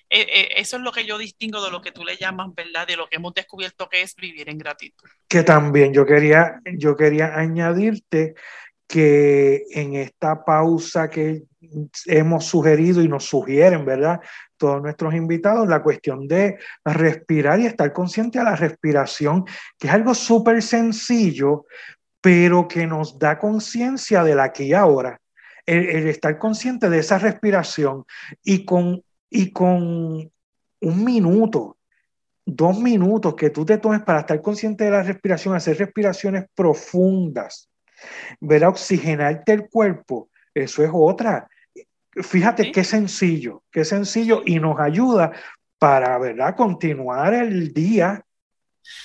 eh, 0.08 0.26
eh, 0.32 0.48
eso 0.56 0.76
es 0.76 0.82
lo 0.82 0.92
que 0.92 1.04
yo 1.04 1.18
distingo 1.18 1.64
de 1.64 1.70
lo 1.70 1.82
que 1.82 1.90
tú 1.90 2.04
le 2.04 2.16
llamas, 2.16 2.54
¿verdad? 2.54 2.86
De 2.86 2.96
lo 2.96 3.08
que 3.08 3.16
hemos 3.16 3.34
descubierto 3.34 3.88
que 3.88 4.02
es 4.02 4.14
vivir 4.14 4.48
en 4.48 4.58
gratitud. 4.58 5.08
Que 5.28 5.42
también 5.42 5.92
yo 5.92 6.06
quería, 6.06 6.60
yo 6.78 6.96
quería 6.96 7.36
añadirte 7.36 8.34
que 8.86 9.64
en 9.70 9.94
esta 9.94 10.44
pausa 10.44 11.10
que 11.10 11.42
hemos 12.06 12.44
sugerido 12.44 13.02
y 13.02 13.08
nos 13.08 13.24
sugieren, 13.24 13.84
¿verdad? 13.84 14.20
Todos 14.56 14.80
nuestros 14.82 15.14
invitados, 15.14 15.68
la 15.68 15.82
cuestión 15.82 16.28
de 16.28 16.58
respirar 16.84 17.58
y 17.60 17.66
estar 17.66 17.92
consciente 17.92 18.38
a 18.38 18.44
la 18.44 18.56
respiración, 18.56 19.44
que 19.78 19.88
es 19.88 19.92
algo 19.92 20.14
súper 20.14 20.62
sencillo, 20.62 21.66
pero 22.20 22.68
que 22.68 22.86
nos 22.86 23.18
da 23.18 23.38
conciencia 23.38 24.22
de 24.22 24.34
la 24.34 24.44
aquí 24.44 24.64
y 24.64 24.74
ahora. 24.74 25.20
El, 25.64 26.06
estar 26.06 26.38
consciente 26.38 26.88
de 26.88 27.00
esa 27.00 27.18
respiración 27.18 28.04
y 28.44 28.64
con, 28.64 29.02
y 29.28 29.50
con 29.50 30.30
un 30.80 31.04
minuto, 31.04 31.78
dos 32.44 32.78
minutos 32.78 33.34
que 33.34 33.50
tú 33.50 33.64
te 33.66 33.78
tomes 33.78 34.02
para 34.02 34.20
estar 34.20 34.40
consciente 34.40 34.84
de 34.84 34.92
la 34.92 35.02
respiración, 35.02 35.56
hacer 35.56 35.76
respiraciones 35.78 36.44
profundas, 36.54 37.68
ver 38.40 38.64
a 38.64 38.68
oxigenarte 38.68 39.52
el 39.52 39.68
cuerpo, 39.68 40.30
eso 40.54 40.82
es 40.82 40.90
otra. 40.92 41.48
Fíjate 42.12 42.72
qué 42.72 42.82
sencillo, 42.82 43.64
qué 43.70 43.84
sencillo 43.84 44.42
y 44.44 44.58
nos 44.58 44.80
ayuda 44.80 45.32
para, 45.78 46.18
¿verdad?, 46.18 46.56
continuar 46.56 47.34
el 47.34 47.72
día. 47.72 48.24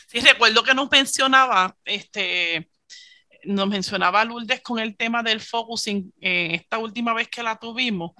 Sí, 0.07 0.19
recuerdo 0.19 0.63
que 0.63 0.73
nos 0.73 0.89
mencionaba, 0.89 1.75
este, 1.83 2.69
nos 3.43 3.67
mencionaba 3.67 4.23
Lourdes 4.23 4.61
con 4.61 4.79
el 4.79 4.95
tema 4.95 5.23
del 5.23 5.41
focusing 5.41 6.13
eh, 6.21 6.49
esta 6.53 6.77
última 6.77 7.13
vez 7.13 7.27
que 7.27 7.43
la 7.43 7.57
tuvimos, 7.57 8.11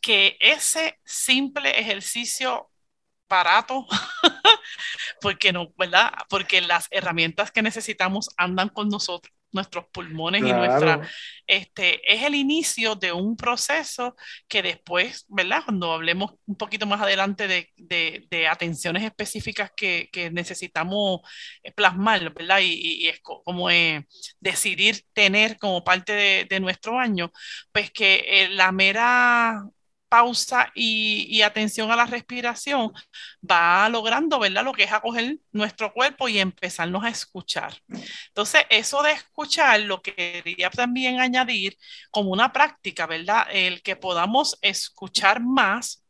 que 0.00 0.36
ese 0.40 1.00
simple 1.04 1.80
ejercicio 1.80 2.70
barato, 3.28 3.86
porque 5.20 5.52
no, 5.52 5.72
¿verdad? 5.76 6.12
Porque 6.28 6.60
las 6.60 6.86
herramientas 6.90 7.50
que 7.50 7.62
necesitamos 7.62 8.30
andan 8.36 8.68
con 8.68 8.88
nosotros 8.88 9.35
nuestros 9.56 9.86
pulmones 9.92 10.42
y 10.42 10.52
nuestra, 10.52 11.00
este, 11.46 12.00
es 12.12 12.22
el 12.22 12.36
inicio 12.36 12.94
de 12.94 13.12
un 13.12 13.36
proceso 13.36 14.14
que 14.46 14.62
después, 14.62 15.26
¿verdad? 15.28 15.62
Cuando 15.64 15.92
hablemos 15.92 16.34
un 16.46 16.56
poquito 16.56 16.86
más 16.86 17.00
adelante 17.00 17.48
de, 17.48 17.72
de, 17.76 18.46
atenciones 18.46 19.02
específicas 19.02 19.72
que, 19.76 20.08
que, 20.12 20.30
necesitamos 20.30 21.20
plasmar, 21.74 22.32
¿verdad? 22.32 22.60
Y, 22.62 23.08
es 23.08 23.20
como 23.20 23.70
eh, 23.70 24.06
decidir 24.40 25.02
tener 25.12 25.58
como 25.58 25.82
parte 25.82 26.12
de, 26.12 26.46
de 26.48 26.60
nuestro 26.60 26.98
año, 26.98 27.32
pues 27.72 27.90
que 27.90 28.24
eh, 28.26 28.48
la 28.50 28.70
mera 28.70 29.64
pausa 30.08 30.70
y, 30.74 31.42
atención 31.42 31.90
a 31.90 31.96
la 31.96 32.06
respiración, 32.06 32.92
va 33.48 33.88
logrando, 33.88 34.38
¿verdad? 34.38 34.64
Lo 34.64 34.72
que 34.72 34.84
es 34.84 34.92
acoger 34.92 35.38
nuestro 35.52 35.92
cuerpo 35.92 36.28
y 36.28 36.38
empezarnos 36.38 37.04
a 37.04 37.08
escuchar. 37.08 37.74
Entonces, 38.28 38.62
eso 38.70 39.02
de 39.02 39.12
escuchar, 39.12 39.80
lo 39.80 40.02
quería 40.02 40.70
también 40.70 41.20
añadir 41.20 41.76
como 42.10 42.30
una 42.30 42.52
práctica, 42.52 43.06
¿verdad? 43.06 43.46
El 43.50 43.82
que 43.82 43.96
podamos 43.96 44.58
escuchar 44.62 45.40
más, 45.40 46.04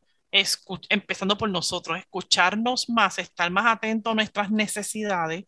empezando 0.88 1.38
por 1.38 1.50
nosotros, 1.50 1.98
escucharnos 1.98 2.88
más, 2.88 3.18
estar 3.18 3.50
más 3.50 3.66
atentos 3.66 4.12
a 4.12 4.14
nuestras 4.14 4.50
necesidades, 4.50 5.44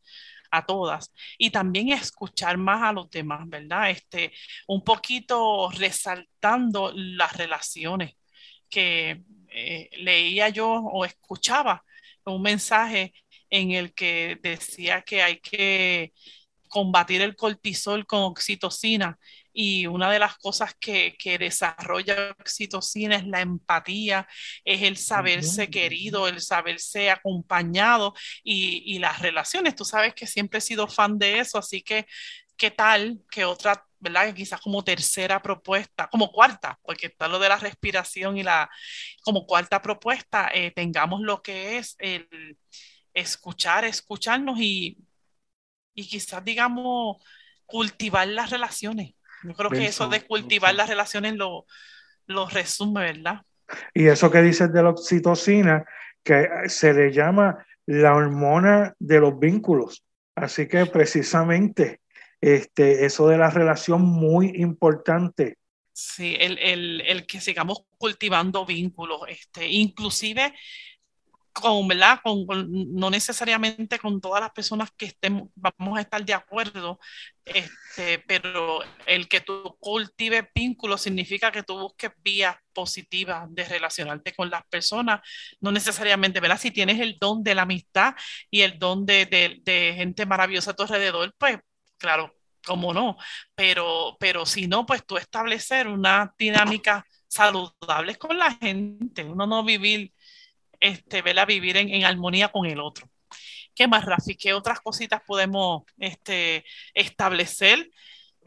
a 0.50 0.64
todas 0.64 1.12
y 1.36 1.50
también 1.50 1.90
escuchar 1.90 2.56
más 2.56 2.82
a 2.82 2.92
los 2.92 3.10
demás, 3.10 3.48
¿verdad? 3.48 3.90
Este, 3.90 4.32
un 4.66 4.82
poquito 4.82 5.70
resaltando 5.70 6.92
las 6.94 7.36
relaciones, 7.36 8.14
que 8.68 9.22
eh, 9.50 9.90
leía 9.98 10.48
yo 10.48 10.68
o 10.68 11.04
escuchaba 11.04 11.84
un 12.28 12.42
mensaje 12.42 13.12
en 13.50 13.72
el 13.72 13.94
que 13.94 14.38
decía 14.42 15.02
que 15.02 15.22
hay 15.22 15.40
que 15.40 16.12
combatir 16.68 17.22
el 17.22 17.34
cortisol 17.34 18.06
con 18.06 18.20
oxitocina 18.22 19.18
y 19.52 19.87
una 19.87 20.10
de 20.10 20.18
las 20.18 20.37
cosas 20.37 20.75
que, 20.78 21.16
que 21.18 21.38
desarrolla 21.38 22.37
oxitocina 22.38 23.16
es 23.16 23.26
la 23.26 23.40
empatía, 23.40 24.28
es 24.64 24.82
el 24.82 24.96
saberse 24.96 25.68
querido, 25.68 26.28
el 26.28 26.40
saberse 26.40 27.10
acompañado 27.10 28.14
y, 28.44 28.94
y, 28.94 28.98
las 29.00 29.18
relaciones. 29.20 29.75
Tú 29.75 29.84
sabes 29.84 30.14
que 30.14 30.28
siempre 30.28 30.58
he 30.58 30.62
sido 30.62 30.87
fan 30.87 31.18
de 31.18 31.40
eso, 31.40 31.58
así 31.58 31.82
que 31.82 32.06
qué 32.56 32.70
tal 32.70 33.20
que 33.30 33.44
otra 33.44 33.88
¿verdad? 34.00 34.32
Quizás 34.34 34.60
como 34.60 34.84
tercera 34.84 35.40
propuesta, 35.42 36.08
como 36.08 36.30
cuarta, 36.30 36.78
porque 36.82 37.06
está 37.06 37.28
lo 37.28 37.38
de 37.38 37.48
la 37.48 37.56
respiración 37.56 38.36
y 38.36 38.42
la, 38.42 38.70
como 39.22 39.46
cuarta 39.46 39.82
propuesta, 39.82 40.50
eh, 40.52 40.70
tengamos 40.70 41.20
lo 41.20 41.42
que 41.42 41.78
es 41.78 41.96
el 41.98 42.56
escuchar, 43.14 43.84
escucharnos 43.84 44.58
y, 44.60 44.98
y 45.94 46.08
quizás, 46.08 46.44
digamos, 46.44 47.16
cultivar 47.66 48.28
las 48.28 48.50
relaciones. 48.50 49.14
Yo 49.42 49.54
creo 49.54 49.70
que 49.70 49.86
eso 49.86 50.08
de 50.08 50.24
cultivar 50.24 50.74
las 50.74 50.88
relaciones 50.88 51.34
lo, 51.34 51.66
lo 52.26 52.48
resume, 52.48 53.00
¿verdad? 53.00 53.42
Y 53.94 54.06
eso 54.06 54.30
que 54.30 54.42
dices 54.42 54.72
de 54.72 54.82
la 54.82 54.90
oxitocina, 54.90 55.84
que 56.22 56.48
se 56.66 56.92
le 56.92 57.12
llama 57.12 57.64
la 57.86 58.14
hormona 58.14 58.94
de 58.98 59.20
los 59.20 59.38
vínculos. 59.38 60.04
Así 60.34 60.68
que 60.68 60.86
precisamente 60.86 62.00
este, 62.40 63.04
eso 63.04 63.28
de 63.28 63.38
la 63.38 63.50
relación 63.50 64.02
muy 64.02 64.52
importante. 64.57 65.57
Sí, 65.92 66.37
el, 66.38 66.59
el, 66.59 67.00
el 67.00 67.26
que 67.26 67.40
sigamos 67.40 67.80
cultivando 67.97 68.64
vínculos, 68.64 69.23
este, 69.28 69.66
inclusive 69.66 70.54
con, 71.52 71.88
¿verdad? 71.88 72.21
Con, 72.23 72.47
no 72.95 73.11
necesariamente 73.11 73.99
con 73.99 74.21
todas 74.21 74.40
las 74.40 74.50
personas 74.50 74.90
que 74.97 75.07
estemos, 75.07 75.49
vamos 75.57 75.99
a 75.99 76.02
estar 76.02 76.25
de 76.25 76.35
acuerdo, 76.35 77.00
este, 77.45 78.21
pero 78.21 78.81
el 79.07 79.29
que 79.29 79.40
tú 79.40 79.77
cultives 79.81 80.44
vínculos 80.55 81.03
significa 81.03 81.51
que 81.51 81.64
tú 81.64 81.79
busques 81.79 82.12
vías 82.22 82.57
positivas 82.72 83.53
de 83.53 83.64
relacionarte 83.64 84.33
con 84.35 84.51
las 84.51 84.64
personas, 84.68 85.20
no 85.61 85.72
necesariamente, 85.72 86.38
¿verdad? 86.38 86.61
Si 86.61 86.70
tienes 86.70 87.01
el 87.01 87.16
don 87.18 87.42
de 87.42 87.55
la 87.57 87.62
amistad 87.62 88.14
y 88.51 88.61
el 88.61 88.79
don 88.79 89.05
de, 89.05 89.27
de, 89.27 89.61
de 89.62 89.94
gente 89.96 90.27
maravillosa 90.27 90.70
a 90.70 90.74
tu 90.74 90.85
alrededor, 90.85 91.35
pues 91.38 91.59
claro, 91.98 92.34
cómo 92.64 92.94
no, 92.94 93.16
pero, 93.54 94.16
pero 94.18 94.46
si 94.46 94.66
no, 94.66 94.87
pues 94.87 95.04
tú 95.04 95.16
establecer 95.16 95.88
una 95.88 96.34
dinámica 96.38 97.04
saludable 97.26 98.16
con 98.16 98.38
la 98.38 98.52
gente, 98.52 99.24
uno 99.24 99.46
no 99.46 99.64
vivir, 99.64 100.12
este, 100.80 101.22
¿verdad? 101.22 101.46
vivir 101.46 101.76
en, 101.76 101.88
en 101.90 102.04
armonía 102.04 102.48
con 102.48 102.66
el 102.66 102.80
otro. 102.80 103.08
¿Qué 103.74 103.87
más, 103.87 104.04
Rafi? 104.04 104.34
¿Qué 104.34 104.52
otras 104.54 104.80
cositas 104.80 105.22
podemos 105.24 105.84
este, 105.98 106.64
establecer? 106.94 107.90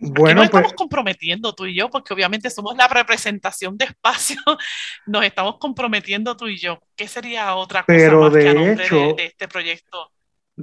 Bueno, 0.03 0.41
nos 0.41 0.49
pues 0.49 0.61
estamos 0.61 0.73
comprometiendo 0.73 1.53
tú 1.53 1.67
y 1.67 1.75
yo, 1.75 1.89
porque 1.89 2.13
obviamente 2.13 2.49
somos 2.49 2.75
la 2.75 2.87
representación 2.87 3.77
de 3.77 3.85
espacio, 3.85 4.41
nos 5.05 5.23
estamos 5.23 5.57
comprometiendo 5.57 6.35
tú 6.35 6.47
y 6.47 6.57
yo. 6.57 6.81
¿Qué 6.95 7.07
sería 7.07 7.55
otra 7.55 7.83
cosa 7.83 8.11
más 8.11 8.33
que 8.33 8.49
a 8.49 8.53
nombre 8.53 8.89
de, 8.89 9.13
de 9.13 9.25
este 9.25 9.47
proyecto? 9.47 10.11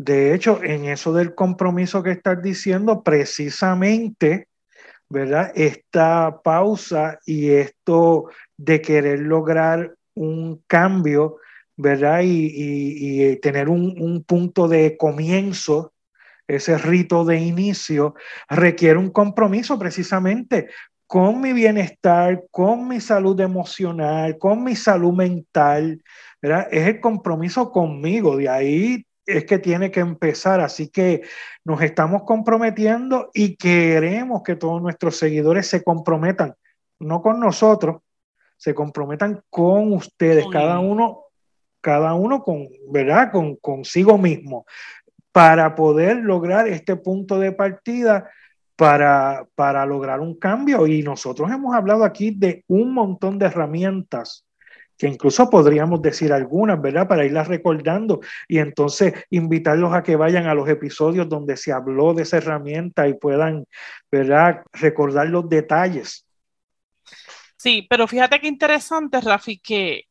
De 0.00 0.32
hecho, 0.32 0.62
en 0.62 0.84
eso 0.84 1.12
del 1.12 1.34
compromiso 1.34 2.04
que 2.04 2.12
estás 2.12 2.40
diciendo, 2.40 3.02
precisamente, 3.02 4.46
¿verdad? 5.08 5.50
Esta 5.56 6.40
pausa 6.40 7.18
y 7.26 7.50
esto 7.50 8.30
de 8.56 8.80
querer 8.80 9.18
lograr 9.18 9.96
un 10.14 10.62
cambio, 10.68 11.38
¿verdad? 11.76 12.20
Y, 12.22 13.36
tener 13.40 13.68
un, 13.68 14.22
punto 14.24 14.68
de 14.68 14.96
comienzo, 14.96 15.92
ese 16.46 16.78
rito 16.78 17.24
de 17.24 17.40
inicio, 17.40 18.14
requiere 18.48 18.98
un 18.98 19.10
compromiso 19.10 19.80
precisamente 19.80 20.68
con 21.08 21.40
mi 21.40 21.52
bienestar, 21.52 22.44
con 22.52 22.86
mi 22.86 23.00
salud 23.00 23.40
emocional, 23.40 24.38
con 24.38 24.62
mi 24.62 24.76
salud 24.76 25.12
mental, 25.12 26.00
¿verdad? 26.40 26.68
Es 26.70 26.86
el 26.86 27.00
compromiso 27.00 27.72
conmigo, 27.72 28.36
de 28.36 28.48
ahí 28.48 29.04
es 29.28 29.44
que 29.44 29.58
tiene 29.58 29.90
que 29.90 30.00
empezar. 30.00 30.60
Así 30.60 30.88
que 30.88 31.22
nos 31.64 31.82
estamos 31.82 32.22
comprometiendo 32.24 33.30
y 33.34 33.56
queremos 33.56 34.42
que 34.42 34.56
todos 34.56 34.80
nuestros 34.80 35.16
seguidores 35.16 35.66
se 35.66 35.84
comprometan, 35.84 36.54
no 36.98 37.20
con 37.20 37.38
nosotros, 37.38 38.02
se 38.56 38.74
comprometan 38.74 39.42
con 39.50 39.92
ustedes, 39.92 40.46
cada 40.50 40.80
uno, 40.80 41.24
cada 41.80 42.14
uno 42.14 42.42
con, 42.42 42.68
¿verdad? 42.90 43.30
Con 43.30 43.56
consigo 43.56 44.18
mismo, 44.18 44.64
para 45.30 45.74
poder 45.74 46.16
lograr 46.16 46.66
este 46.66 46.96
punto 46.96 47.38
de 47.38 47.52
partida. 47.52 48.30
Para, 48.76 49.44
para 49.56 49.84
lograr 49.84 50.20
un 50.20 50.38
cambio 50.38 50.86
y 50.86 51.02
nosotros 51.02 51.50
hemos 51.50 51.74
hablado 51.74 52.04
aquí 52.04 52.30
de 52.30 52.62
un 52.68 52.94
montón 52.94 53.36
de 53.36 53.46
herramientas 53.46 54.46
que 54.98 55.06
incluso 55.06 55.48
podríamos 55.48 56.02
decir 56.02 56.32
algunas, 56.32 56.82
¿verdad? 56.82 57.06
Para 57.06 57.24
irlas 57.24 57.46
recordando 57.46 58.20
y 58.48 58.58
entonces 58.58 59.14
invitarlos 59.30 59.94
a 59.94 60.02
que 60.02 60.16
vayan 60.16 60.46
a 60.48 60.54
los 60.54 60.68
episodios 60.68 61.28
donde 61.28 61.56
se 61.56 61.72
habló 61.72 62.12
de 62.14 62.24
esa 62.24 62.38
herramienta 62.38 63.06
y 63.06 63.14
puedan, 63.14 63.64
¿verdad? 64.10 64.62
Recordar 64.72 65.28
los 65.28 65.48
detalles. 65.48 66.26
Sí, 67.56 67.86
pero 67.88 68.08
fíjate 68.08 68.40
qué 68.40 68.48
interesante, 68.48 69.20
Rafi, 69.20 69.58
que 69.58 70.04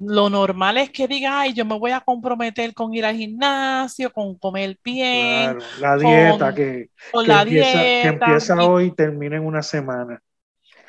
lo 0.00 0.28
normal 0.28 0.78
es 0.78 0.90
que 0.90 1.08
diga, 1.08 1.40
ay, 1.40 1.54
yo 1.54 1.64
me 1.64 1.78
voy 1.78 1.92
a 1.92 2.00
comprometer 2.00 2.74
con 2.74 2.94
ir 2.94 3.04
al 3.04 3.16
gimnasio, 3.16 4.12
con 4.12 4.36
comer 4.36 4.78
bien. 4.84 5.58
la 5.80 5.96
dieta 5.96 6.54
que, 6.54 6.90
la 7.24 7.42
empieza, 7.42 7.72
que 7.72 8.02
empieza 8.08 8.62
hoy 8.64 8.86
y 8.86 8.90
termina 8.92 9.36
en 9.36 9.46
una 9.46 9.62
semana 9.62 10.20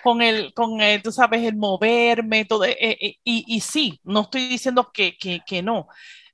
con 0.03 0.21
el, 0.21 0.53
con 0.53 0.81
el, 0.81 1.01
tú 1.01 1.11
sabes, 1.11 1.43
el 1.43 1.55
moverme, 1.55 2.45
todo, 2.45 2.65
eh, 2.65 2.77
eh, 2.79 3.15
y, 3.23 3.45
y, 3.47 3.59
sí, 3.61 3.99
no 4.03 4.21
estoy 4.21 4.47
diciendo 4.49 4.91
que, 4.93 5.17
que, 5.17 5.41
que, 5.45 5.61
no, 5.61 5.87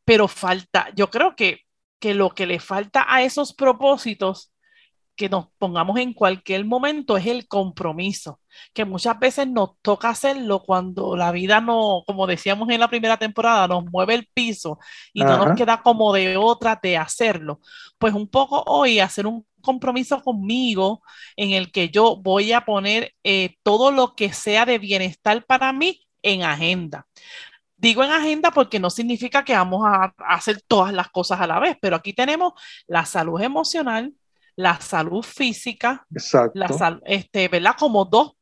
pero 0.04 0.28
falta, 0.28 0.89
yo 0.95 1.10
creo 1.10 1.36
que, 1.36 1.62
que 1.99 2.13
lo 2.13 2.32
que 2.32 2.45
le 2.45 2.60
falta 2.60 3.06
a 3.08 3.23
esos 3.23 3.54
propósitos 3.54 4.51
que 5.15 5.30
nos 5.30 5.47
pongamos 5.58 5.97
en 5.97 6.13
cualquier 6.13 6.65
momento 6.65 7.17
es 7.17 7.25
el 7.25 7.47
compromiso, 7.47 8.41
que 8.73 8.86
muchas 8.86 9.17
veces 9.17 9.47
nos 9.47 9.80
toca 9.82 10.10
hacerlo 10.10 10.62
cuando 10.63 11.15
la 11.15 11.32
vida 11.32 11.62
no, 11.62 12.04
como 12.06 12.28
decíamos 12.28 12.69
en 12.69 12.80
la 12.80 12.89
primera 12.89 13.17
temporada, 13.17 13.67
nos 13.67 13.86
mueve 13.86 14.15
el 14.15 14.28
piso 14.34 14.78
y 15.13 15.21
no 15.23 15.38
nos 15.38 15.58
queda 15.58 15.82
como 15.82 16.13
de 16.13 16.38
otra 16.38 16.80
de 16.82 16.97
hacerlo. 16.97 17.62
Pues 17.97 18.13
un 18.13 18.28
poco 18.28 18.63
hoy 18.67 18.99
hacer 18.99 19.25
un 19.25 19.45
compromiso 19.65 20.21
conmigo 20.21 21.01
en 21.36 21.51
el 21.51 21.71
que 21.71 21.89
yo 21.89 22.15
voy 22.15 22.54
a 22.54 22.62
poner 22.62 23.13
eh, 23.23 23.56
todo 23.63 23.91
lo 23.91 24.15
que 24.15 24.32
sea 24.32 24.65
de 24.65 24.80
bienestar 24.80 25.45
para 25.45 25.73
mí 25.73 26.08
en 26.21 26.43
agenda. 26.43 27.08
Digo 27.78 28.04
en 28.04 28.12
agenda 28.12 28.51
porque 28.51 28.80
no 28.80 28.89
significa 28.89 29.43
que 29.43 29.54
vamos 29.54 29.86
a, 29.86 30.13
hacer 30.28 30.62
todas 30.62 30.93
las 30.93 31.10
cosas 31.10 31.41
a 31.41 31.47
la 31.47 31.60
vez, 31.60 31.78
pero 31.82 31.97
aquí 31.97 32.13
tenemos 32.13 32.54
la 32.88 33.06
salud 33.06 33.41
emocional, 33.41 34.13
la 34.56 34.80
salud 34.80 35.23
física, 35.23 36.06
la 36.54 36.69
salud, 36.69 37.01
este, 37.06 37.47
¿verdad? 37.49 37.75
Como 37.78 38.06
dos 38.06 38.34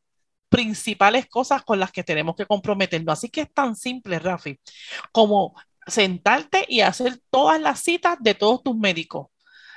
principales 0.49 1.27
cosas 1.27 1.63
con 1.63 1.79
las 1.79 1.91
que 1.91 2.03
tenemos 2.03 2.36
que 2.36 2.45
comprometernos. 2.45 3.13
Así 3.13 3.29
que 3.29 3.41
es 3.41 3.53
tan 3.53 3.75
simple, 3.75 4.19
Rafi, 4.19 4.59
como 5.12 5.55
sentarte 5.88 6.65
y 6.69 6.81
hacer 6.81 7.19
todas 7.31 7.59
las 7.59 7.79
citas 7.79 8.17
de 8.19 8.36
todos 8.36 8.62
tus 8.62 8.77
médicos 8.77 9.27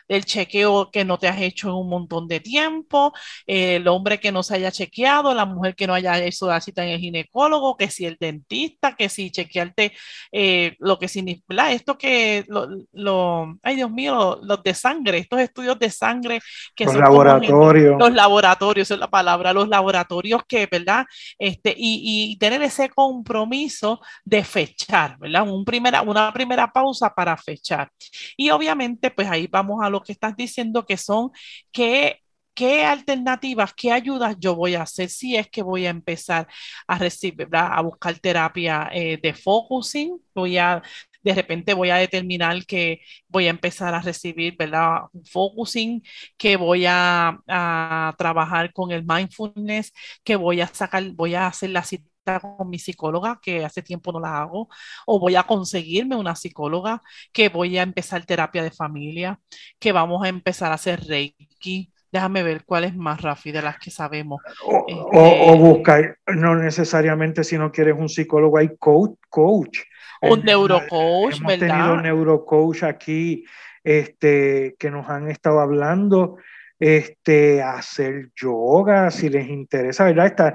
el 0.08 0.24
chequeo 0.24 0.90
que 0.90 1.04
no 1.04 1.18
te 1.18 1.28
has 1.28 1.40
hecho 1.40 1.68
en 1.68 1.74
un 1.74 1.88
montón 1.88 2.28
de 2.28 2.40
tiempo, 2.40 3.12
el 3.46 3.86
hombre 3.88 4.18
que 4.20 4.32
no 4.32 4.42
se 4.42 4.54
haya 4.54 4.70
chequeado, 4.70 5.34
la 5.34 5.44
mujer 5.44 5.74
que 5.74 5.86
no 5.86 5.94
haya 5.94 6.18
hecho 6.18 6.46
la 6.46 6.60
cita 6.60 6.84
en 6.84 6.90
el 6.90 7.00
ginecólogo, 7.00 7.76
que 7.76 7.90
si 7.90 8.06
el 8.06 8.16
dentista, 8.18 8.94
que 8.94 9.08
si 9.08 9.30
chequearte 9.30 9.92
eh, 10.32 10.76
lo 10.78 10.98
que 10.98 11.08
significa, 11.08 11.72
esto 11.72 11.98
que, 11.98 12.44
lo, 12.92 13.58
ay 13.62 13.76
Dios 13.76 13.90
mío, 13.90 14.38
los 14.42 14.62
de 14.62 14.74
sangre, 14.74 15.18
estos 15.18 15.40
estudios 15.40 15.78
de 15.78 15.90
sangre 15.90 16.40
que 16.74 16.84
los 16.84 16.96
laboratorios. 16.96 17.96
los 17.98 18.12
laboratorios, 18.12 18.90
es 18.90 18.98
la 18.98 19.08
palabra, 19.08 19.52
los 19.52 19.68
laboratorios 19.68 20.42
que, 20.46 20.66
¿verdad? 20.70 21.06
Este, 21.38 21.74
y, 21.76 22.32
y 22.32 22.38
tener 22.38 22.62
ese 22.62 22.88
compromiso 22.90 24.00
de 24.24 24.44
fechar, 24.44 25.18
¿verdad? 25.18 25.48
Un 25.48 25.64
primera, 25.64 26.02
una 26.02 26.32
primera 26.32 26.70
pausa 26.72 27.12
para 27.14 27.36
fechar. 27.36 27.90
Y 28.36 28.50
obviamente, 28.50 29.10
pues 29.10 29.28
ahí 29.28 29.46
vamos 29.46 29.82
a 29.82 29.90
lo 29.90 29.95
que 30.02 30.12
estás 30.12 30.36
diciendo, 30.36 30.86
que 30.86 30.96
son 30.96 31.30
qué, 31.72 32.20
qué 32.54 32.84
alternativas, 32.84 33.74
qué 33.74 33.92
ayudas 33.92 34.36
yo 34.38 34.54
voy 34.56 34.74
a 34.74 34.82
hacer 34.82 35.10
si 35.10 35.36
es 35.36 35.48
que 35.50 35.62
voy 35.62 35.86
a 35.86 35.90
empezar 35.90 36.48
a 36.86 36.98
recibir, 36.98 37.48
a 37.52 37.80
buscar 37.82 38.18
terapia 38.18 38.88
eh, 38.92 39.18
de 39.22 39.34
focusing, 39.34 40.18
voy 40.34 40.58
a 40.58 40.82
de 41.26 41.34
repente 41.34 41.74
voy 41.74 41.90
a 41.90 41.96
determinar 41.96 42.64
que 42.66 43.00
voy 43.28 43.46
a 43.48 43.50
empezar 43.50 43.94
a 43.94 44.00
recibir, 44.00 44.56
¿verdad? 44.56 45.02
Focusing, 45.24 46.02
que 46.36 46.56
voy 46.56 46.86
a, 46.86 47.40
a, 47.48 48.14
trabajar 48.16 48.72
con 48.72 48.92
el 48.92 49.04
mindfulness, 49.04 49.92
que 50.22 50.36
voy 50.36 50.60
a 50.60 50.68
sacar, 50.68 51.02
voy 51.14 51.34
a 51.34 51.48
hacer 51.48 51.70
la 51.70 51.82
cita 51.82 52.40
con 52.40 52.70
mi 52.70 52.78
psicóloga, 52.78 53.40
que 53.42 53.64
hace 53.64 53.82
tiempo 53.82 54.12
no 54.12 54.20
la 54.20 54.40
hago, 54.40 54.68
o 55.06 55.18
voy 55.18 55.34
a 55.36 55.42
conseguirme 55.44 56.16
una 56.16 56.36
psicóloga, 56.36 57.02
que 57.32 57.48
voy 57.48 57.76
a 57.78 57.82
empezar 57.82 58.24
terapia 58.24 58.62
de 58.62 58.70
familia, 58.70 59.40
que 59.80 59.92
vamos 59.92 60.24
a 60.24 60.28
empezar 60.28 60.70
a 60.72 60.76
hacer 60.76 61.04
Reiki. 61.06 61.92
Déjame 62.16 62.42
ver 62.42 62.64
cuál 62.64 62.84
es 62.84 62.96
más 62.96 63.20
rápida 63.20 63.58
de 63.58 63.64
las 63.66 63.78
que 63.78 63.90
sabemos. 63.90 64.40
O, 64.64 64.86
este, 64.88 65.58
buscar, 65.58 66.18
no 66.28 66.54
necesariamente 66.54 67.44
si 67.44 67.58
no 67.58 67.70
quieres 67.70 67.94
un 67.98 68.08
psicólogo, 68.08 68.56
hay 68.56 68.74
coach. 68.78 69.18
coach. 69.28 69.80
Un 70.22 70.42
neurocoach, 70.42 71.36
Hemos 71.40 71.58
tenido 71.58 72.00
neurocoach 72.00 72.84
aquí 72.84 73.44
este, 73.84 74.76
que 74.78 74.90
nos 74.90 75.10
han 75.10 75.30
estado 75.30 75.60
hablando 75.60 76.38
este, 76.80 77.62
hacer 77.62 78.30
yoga, 78.34 79.10
si 79.10 79.28
les 79.28 79.46
interesa, 79.50 80.04
¿verdad? 80.04 80.26
Está, 80.26 80.54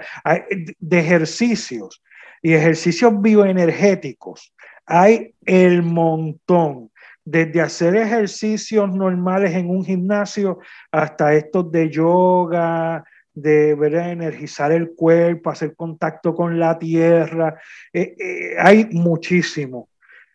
de 0.80 1.00
ejercicios 1.00 2.02
y 2.42 2.54
ejercicios 2.54 3.22
bioenergéticos. 3.22 4.52
Hay 4.88 5.36
el 5.46 5.84
montón, 5.84 6.91
desde 7.32 7.62
hacer 7.62 7.96
ejercicios 7.96 8.94
normales 8.94 9.54
en 9.54 9.70
un 9.70 9.86
gimnasio 9.86 10.60
hasta 10.92 11.34
estos 11.34 11.72
de 11.72 11.90
yoga, 11.90 13.06
de 13.34 13.72
energizar 13.72 14.74
el 14.74 14.92
cuerpo, 14.94 15.50
hacer 15.50 15.74
contacto 15.74 16.36
con 16.36 16.60
la 16.60 16.78
tierra. 16.78 17.58
Eh, 17.94 18.16
eh, 18.20 18.56
hay 18.60 18.90
muchísimo. 18.92 19.88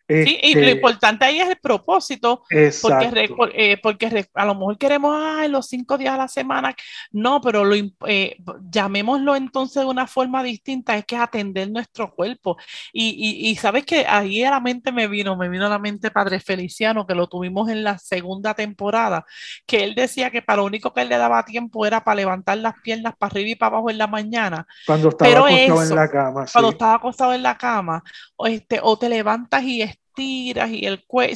Sí, 0.09 0.39
y 0.41 0.53
lo 0.53 0.61
este, 0.61 0.71
importante 0.71 1.25
ahí 1.25 1.39
es 1.39 1.49
el 1.49 1.57
propósito, 1.57 2.43
porque, 2.81 3.29
eh, 3.53 3.77
porque 3.83 4.25
a 4.33 4.45
lo 4.45 4.55
mejor 4.55 4.77
queremos 4.77 5.13
ay, 5.21 5.49
los 5.49 5.67
cinco 5.67 5.97
días 5.97 6.13
a 6.13 6.17
la 6.17 6.27
semana, 6.29 6.73
no, 7.11 7.41
pero 7.41 7.65
lo, 7.65 7.75
eh, 8.07 8.37
llamémoslo 8.69 9.35
entonces 9.35 9.83
de 9.83 9.89
una 9.89 10.07
forma 10.07 10.43
distinta, 10.43 10.95
es 10.95 11.05
que 11.05 11.15
es 11.15 11.21
atender 11.21 11.69
nuestro 11.69 12.13
cuerpo. 12.15 12.55
Y, 12.93 13.49
y, 13.49 13.55
sabes 13.57 13.85
que 13.85 14.05
ahí 14.07 14.43
a 14.43 14.51
la 14.51 14.61
mente 14.61 14.93
me 14.93 15.09
vino, 15.09 15.35
me 15.35 15.49
vino 15.49 15.65
a 15.65 15.69
la 15.69 15.79
mente 15.79 16.09
Padre 16.09 16.39
Feliciano, 16.39 17.05
que 17.05 17.13
lo 17.13 17.27
tuvimos 17.27 17.69
en 17.69 17.83
la 17.83 17.97
segunda 17.97 18.53
temporada, 18.53 19.25
que 19.65 19.83
él 19.83 19.93
decía 19.93 20.31
que 20.31 20.41
para 20.41 20.57
lo 20.57 20.65
único 20.65 20.93
que 20.93 21.01
él 21.01 21.09
le 21.09 21.17
daba 21.17 21.43
tiempo 21.43 21.85
era 21.85 22.05
para 22.05 22.15
levantar 22.15 22.57
las 22.59 22.75
piernas 22.81 23.13
para 23.17 23.31
arriba 23.31 23.49
y 23.49 23.55
para 23.55 23.75
abajo 23.75 23.89
en 23.89 23.97
la 23.97 24.07
mañana. 24.07 24.65
Cuando 24.85 25.09
estaba 25.09 25.49
acostado 25.49 25.83
en 25.83 25.95
la 25.95 26.09
cama. 26.09 26.45
Cuando 26.51 26.69
estaba 26.69 26.93
acostado 26.93 27.33
en 27.33 27.43
la 27.43 27.57
cama, 27.57 28.03
o, 28.37 28.47
este, 28.47 28.79
o 28.81 28.97
te 28.97 29.09
levantas 29.09 29.63
y 29.63 29.96
tiras 30.17 30.71
y 30.71 30.85
el 30.85 31.05
cuello, 31.05 31.35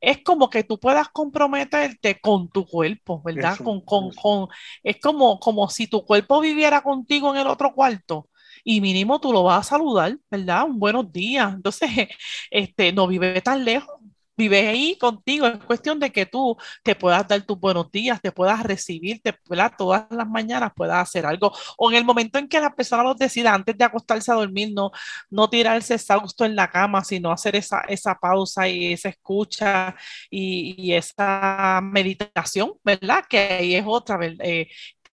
es 0.00 0.22
como 0.22 0.48
que 0.48 0.64
tú 0.64 0.78
puedas 0.78 1.08
comprometerte 1.08 2.20
con 2.20 2.48
tu 2.50 2.66
cuerpo, 2.66 3.20
¿verdad? 3.24 3.58
con, 3.58 3.80
con, 3.82 4.10
con, 4.12 4.48
es 4.82 5.00
como, 5.00 5.40
como 5.40 5.68
si 5.68 5.88
tu 5.88 6.04
cuerpo 6.04 6.40
viviera 6.40 6.82
contigo 6.82 7.34
en 7.34 7.40
el 7.40 7.48
otro 7.48 7.74
cuarto 7.74 8.28
y 8.64 8.80
mínimo 8.80 9.20
tú 9.20 9.32
lo 9.32 9.44
vas 9.44 9.66
a 9.66 9.70
saludar, 9.70 10.18
¿verdad? 10.30 10.64
Un 10.64 10.78
buenos 10.78 11.10
días. 11.12 11.54
Entonces, 11.54 11.90
este, 12.50 12.92
no 12.92 13.06
vive 13.06 13.40
tan 13.40 13.64
lejos, 13.64 13.94
vive 14.38 14.68
ahí 14.68 14.96
contigo. 14.98 15.46
Es 15.46 15.58
cuestión 15.64 15.98
de 15.98 16.10
que 16.12 16.24
tú 16.24 16.56
te 16.84 16.94
puedas 16.94 17.26
dar 17.26 17.42
tus 17.42 17.58
buenos 17.58 17.90
días, 17.90 18.20
te 18.22 18.32
puedas 18.32 18.62
recibir, 18.62 19.20
te, 19.20 19.34
todas 19.76 20.06
las 20.10 20.28
mañanas 20.28 20.72
puedas 20.74 21.02
hacer 21.02 21.26
algo. 21.26 21.52
O 21.76 21.90
en 21.90 21.96
el 21.98 22.04
momento 22.04 22.38
en 22.38 22.48
que 22.48 22.60
la 22.60 22.74
persona 22.74 23.02
lo 23.02 23.14
decida, 23.14 23.52
antes 23.52 23.76
de 23.76 23.84
acostarse 23.84 24.30
a 24.30 24.36
dormir, 24.36 24.70
no, 24.72 24.92
no 25.30 25.50
tirarse 25.50 25.94
exhausto 25.94 26.44
en 26.44 26.54
la 26.56 26.70
cama, 26.70 27.04
sino 27.04 27.32
hacer 27.32 27.56
esa, 27.56 27.80
esa 27.88 28.14
pausa 28.14 28.68
y 28.68 28.92
esa 28.92 29.08
escucha 29.10 29.94
y, 30.30 30.92
esa 30.92 31.80
meditación, 31.82 32.74
¿verdad? 32.84 33.24
Que 33.28 33.38
ahí 33.38 33.74
es 33.74 33.84
otra, 33.86 34.18
eh, 34.22 34.68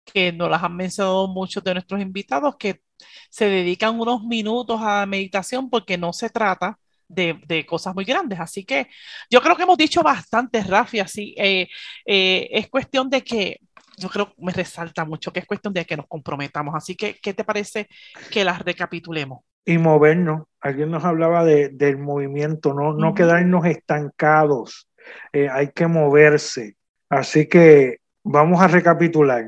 que 0.05 0.31
nos 0.31 0.49
las 0.49 0.63
han 0.63 0.75
mencionado 0.75 1.27
muchos 1.27 1.63
de 1.63 1.73
nuestros 1.73 2.01
invitados, 2.01 2.55
que 2.57 2.81
se 3.29 3.45
dedican 3.49 3.99
unos 3.99 4.23
minutos 4.23 4.79
a 4.81 5.05
meditación 5.05 5.69
porque 5.69 5.97
no 5.97 6.13
se 6.13 6.29
trata 6.29 6.79
de, 7.08 7.65
cosas 7.68 7.96
muy 7.96 8.06
grandes. 8.06 8.39
Así 8.39 8.65
que 8.65 8.88
yo 9.30 9.41
creo 9.41 9.56
que 9.56 9.63
hemos 9.63 9.78
dicho 9.78 10.02
bastante, 10.04 10.62
Rafi, 10.62 11.00
así 11.00 11.36
eh, 11.38 11.68
eh, 12.06 12.50
es 12.52 12.70
cuestión 12.70 13.10
de 13.10 13.24
que, 13.24 13.60
yo 13.98 14.10
creo 14.10 14.28
que 14.28 14.36
me 14.38 14.52
resalta 14.52 15.06
mucho 15.06 15.32
que 15.32 15.39
es 15.39 15.46
cuestión 15.46 15.74
de 15.74 15.86
que 15.86 15.98
nos 15.98 16.08
comprometamos. 16.08 16.76
Así 16.76 16.96
que, 16.96 17.15
¿qué 17.22 17.34
te 17.34 17.44
parece 17.44 17.88
que 18.32 18.44
las 18.44 18.60
recapitulemos? 18.60 19.39
Y 19.65 19.78
movernos. 19.78 20.44
Alguien 20.60 20.91
nos 20.91 21.04
hablaba 21.04 21.44
del 21.44 21.98
movimiento, 21.98 22.74
no, 22.74 22.94
no 22.94 23.13
quedarnos 23.13 23.65
estancados. 23.65 24.89
Eh, 25.34 25.50
hay 25.50 25.72
que 25.72 25.88
moverse. 25.88 26.76
Así 27.10 27.48
que 27.48 28.00
vamos 28.24 28.62
a 28.62 28.68
recapitular. 28.68 29.46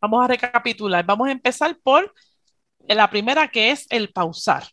Vamos 0.00 0.24
a 0.24 0.28
recapitular. 0.28 1.04
Vamos 1.04 1.28
a 1.28 1.32
empezar 1.32 1.76
por 1.82 2.12
la 2.86 3.10
primera 3.10 3.48
que 3.48 3.70
es 3.70 3.86
el 3.90 4.12
pausar. 4.12 4.64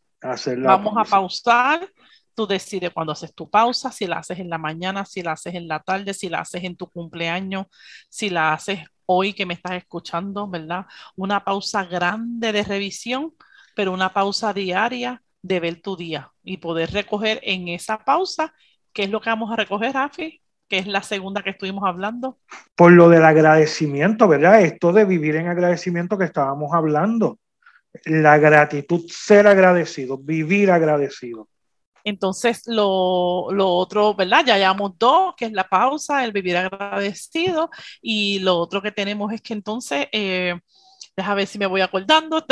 Vamos 0.68 0.94
a 0.98 1.04
pausar. 1.04 1.88
Tú 2.34 2.46
decides 2.46 2.92
cuando 2.92 3.14
haces 3.14 3.34
tu 3.34 3.50
pausa, 3.50 3.92
si 3.92 4.06
la 4.06 4.18
haces 4.18 4.40
en 4.40 4.50
la 4.50 4.60
mañana, 4.60 5.06
si 5.06 5.24
la 5.24 5.32
haces 5.32 5.56
en 5.56 5.68
la 5.68 5.80
tarde, 5.80 6.14
si 6.14 6.30
la 6.30 6.42
haces 6.42 6.64
en 6.64 6.76
tu 6.76 6.88
cumpleaños, 6.88 7.66
si 8.10 8.30
la 8.30 8.54
haces 8.54 8.82
hoy 9.08 9.34
que 9.34 9.46
me 9.46 9.56
estás 9.56 9.74
escuchando, 9.74 10.48
¿verdad? 10.48 10.86
Una 11.16 11.44
pausa 11.44 11.84
grande 11.86 12.52
de 12.52 12.64
revisión, 12.64 13.34
pero 13.76 13.92
una 13.92 14.14
pausa 14.14 14.54
diaria 14.54 15.24
de 15.42 15.60
ver 15.60 15.82
tu 15.82 15.96
día 15.96 16.32
y 16.44 16.58
poder 16.58 16.92
recoger 16.92 17.40
en 17.42 17.70
esa 17.70 17.98
pausa, 17.98 18.54
¿qué 18.94 19.04
es 19.04 19.10
lo 19.10 19.20
que 19.20 19.32
vamos 19.32 19.52
a 19.52 19.56
recoger, 19.56 19.94
Rafi? 19.94 20.42
que 20.68 20.80
es 20.80 20.88
la 20.88 21.02
segunda 21.02 21.44
que 21.44 21.52
estuvimos 21.52 21.84
hablando. 21.86 22.40
Por 22.76 22.92
lo 22.92 23.08
del 23.08 23.24
agradecimiento, 23.24 24.28
¿verdad? 24.28 24.62
Esto 24.62 24.92
de 24.92 25.06
vivir 25.06 25.38
en 25.38 25.48
agradecimiento 25.48 26.18
que 26.18 26.26
estábamos 26.26 26.74
hablando 26.74 27.40
la 28.06 28.38
gratitud, 28.38 29.06
ser 29.10 29.48
agradecido, 29.48 30.18
vivir 30.18 30.72
agradecido. 30.72 31.48
Entonces, 32.08 32.62
lo, 32.68 33.48
lo, 33.52 33.70
otro, 33.70 34.14
¿verdad? 34.16 34.44
Ya 34.46 34.58
llevamos 34.58 34.94
dos, 34.98 35.36
que 35.36 35.44
es 35.44 35.52
la 35.52 35.68
pausa, 35.68 36.24
el 36.24 36.32
vivir 36.32 36.56
agradecido, 36.56 37.70
y 38.02 38.40
lo 38.40 38.58
otro 38.58 38.82
que 38.82 38.94
tenemos 38.94 39.34
es 39.34 39.42
que 39.42 39.54
entonces, 39.54 40.08
eh, 40.14 40.58
déjame 41.18 41.36
ver 41.36 41.48
si 41.48 41.60
me 41.60 41.66
voy 41.66 41.82
acordando. 41.82 42.46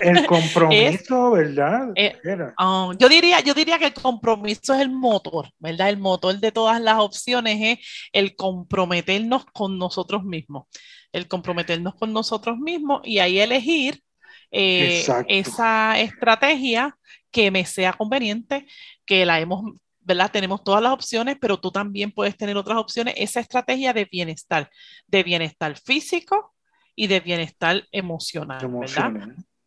El 0.00 0.26
compromiso, 0.26 1.30
¿verdad? 1.30 1.90
Eh, 1.94 2.18
um, 2.58 2.96
yo, 2.98 3.08
diría, 3.08 3.38
yo 3.38 3.54
diría 3.54 3.78
que 3.78 3.86
el 3.86 3.94
compromiso 3.94 4.74
es 4.74 4.80
el 4.80 4.90
motor, 4.90 5.48
¿verdad? 5.60 5.90
El 5.90 5.98
motor 5.98 6.36
de 6.36 6.50
todas 6.50 6.80
las 6.80 6.98
opciones 6.98 7.58
es 7.60 8.10
el 8.12 8.34
comprometernos 8.34 9.44
con 9.52 9.78
nosotros 9.78 10.24
mismos, 10.24 10.64
el 11.12 11.28
comprometernos 11.28 11.94
con 11.94 12.12
nosotros 12.12 12.58
mismos 12.58 13.02
y 13.04 13.20
ahí 13.20 13.38
elegir 13.38 14.02
eh, 14.50 15.04
esa 15.28 15.98
estrategia 16.00 16.96
que 17.30 17.50
me 17.50 17.64
sea 17.64 17.92
conveniente, 17.92 18.66
que 19.04 19.26
la 19.26 19.40
hemos, 19.40 19.74
¿verdad? 20.00 20.30
Tenemos 20.30 20.64
todas 20.64 20.82
las 20.82 20.92
opciones, 20.92 21.36
pero 21.40 21.58
tú 21.58 21.70
también 21.70 22.12
puedes 22.12 22.36
tener 22.36 22.56
otras 22.56 22.78
opciones, 22.78 23.14
esa 23.16 23.40
estrategia 23.40 23.92
de 23.92 24.06
bienestar, 24.10 24.70
de 25.06 25.22
bienestar 25.22 25.76
físico 25.76 26.54
y 26.94 27.06
de 27.06 27.20
bienestar 27.20 27.84
emocional, 27.92 28.66
¿verdad? 28.68 29.12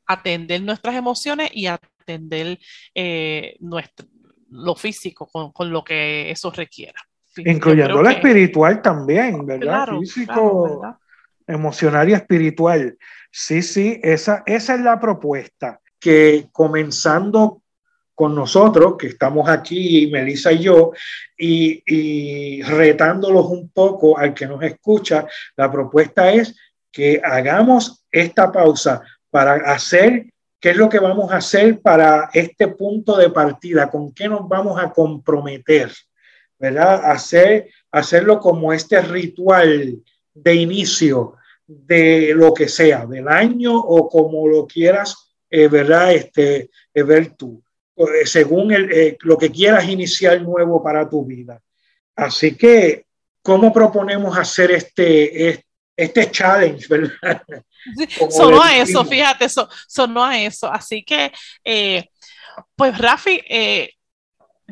Atender 0.05 0.61
nuestras 0.61 0.95
emociones 0.95 1.51
y 1.53 1.67
atender 1.67 2.59
eh, 2.95 3.55
nuestro, 3.59 4.07
lo 4.49 4.75
físico 4.75 5.29
con, 5.53 5.71
lo 5.71 5.83
que 5.83 6.31
eso 6.31 6.51
requiera. 6.51 6.99
Incluyendo 7.37 8.01
lo 8.01 8.09
espiritual 8.09 8.81
también, 8.81 9.45
¿verdad? 9.45 9.87
Físico, 9.99 10.99
emocional 11.51 12.09
y 12.09 12.13
espiritual. 12.13 12.97
Sí, 13.31 13.61
sí, 13.61 13.99
esa, 14.03 14.43
esa 14.45 14.75
es 14.75 14.81
la 14.81 14.99
propuesta, 14.99 15.79
que 15.99 16.47
comenzando 16.51 17.61
con 18.13 18.35
nosotros, 18.35 18.95
que 18.97 19.07
estamos 19.07 19.49
aquí, 19.49 20.09
Melissa 20.11 20.51
y 20.51 20.59
yo, 20.59 20.91
y, 21.37 21.81
y 21.85 22.61
retándolos 22.61 23.45
un 23.47 23.69
poco 23.69 24.17
al 24.17 24.33
que 24.33 24.47
nos 24.47 24.61
escucha, 24.63 25.25
la 25.55 25.71
propuesta 25.71 26.31
es 26.31 26.55
que 26.91 27.21
hagamos 27.23 28.03
esta 28.11 28.51
pausa 28.51 29.01
para 29.29 29.53
hacer 29.71 30.27
qué 30.59 30.69
es 30.69 30.77
lo 30.77 30.89
que 30.89 30.99
vamos 30.99 31.31
a 31.31 31.37
hacer 31.37 31.81
para 31.81 32.29
este 32.33 32.67
punto 32.67 33.17
de 33.17 33.31
partida, 33.31 33.89
con 33.89 34.13
qué 34.13 34.29
nos 34.29 34.47
vamos 34.47 34.79
a 34.79 34.91
comprometer, 34.91 35.91
¿verdad? 36.59 37.03
Hacer, 37.05 37.69
hacerlo 37.91 38.39
como 38.39 38.71
este 38.71 39.01
ritual 39.01 39.97
de 40.33 40.55
inicio 40.55 41.37
de 41.71 42.33
lo 42.35 42.53
que 42.53 42.67
sea, 42.67 43.05
del 43.05 43.27
año 43.27 43.77
o 43.77 44.09
como 44.09 44.47
lo 44.47 44.67
quieras, 44.67 45.31
eh, 45.49 45.67
¿verdad? 45.67 46.13
Este, 46.13 46.69
eh, 46.93 47.03
ver 47.03 47.35
tú, 47.35 47.63
eh, 47.95 48.25
según 48.25 48.71
el, 48.73 49.17
lo 49.21 49.37
que 49.37 49.49
quieras 49.51 49.87
iniciar 49.87 50.41
nuevo 50.41 50.83
para 50.83 51.09
tu 51.09 51.25
vida. 51.25 51.61
Así 52.15 52.55
que, 52.55 53.05
¿cómo 53.41 53.71
proponemos 53.71 54.37
hacer 54.37 54.71
este, 54.71 55.49
este, 55.49 55.65
este 55.95 56.31
challenge, 56.31 56.87
¿verdad? 56.87 57.41
sonó 58.29 58.61
a 58.61 58.77
eso, 58.77 59.05
fíjate, 59.05 59.47
sonó 59.87 60.23
a 60.23 60.39
eso. 60.39 60.71
Así 60.71 61.03
que, 61.03 61.31
pues 62.75 62.97
Rafi, 62.97 63.41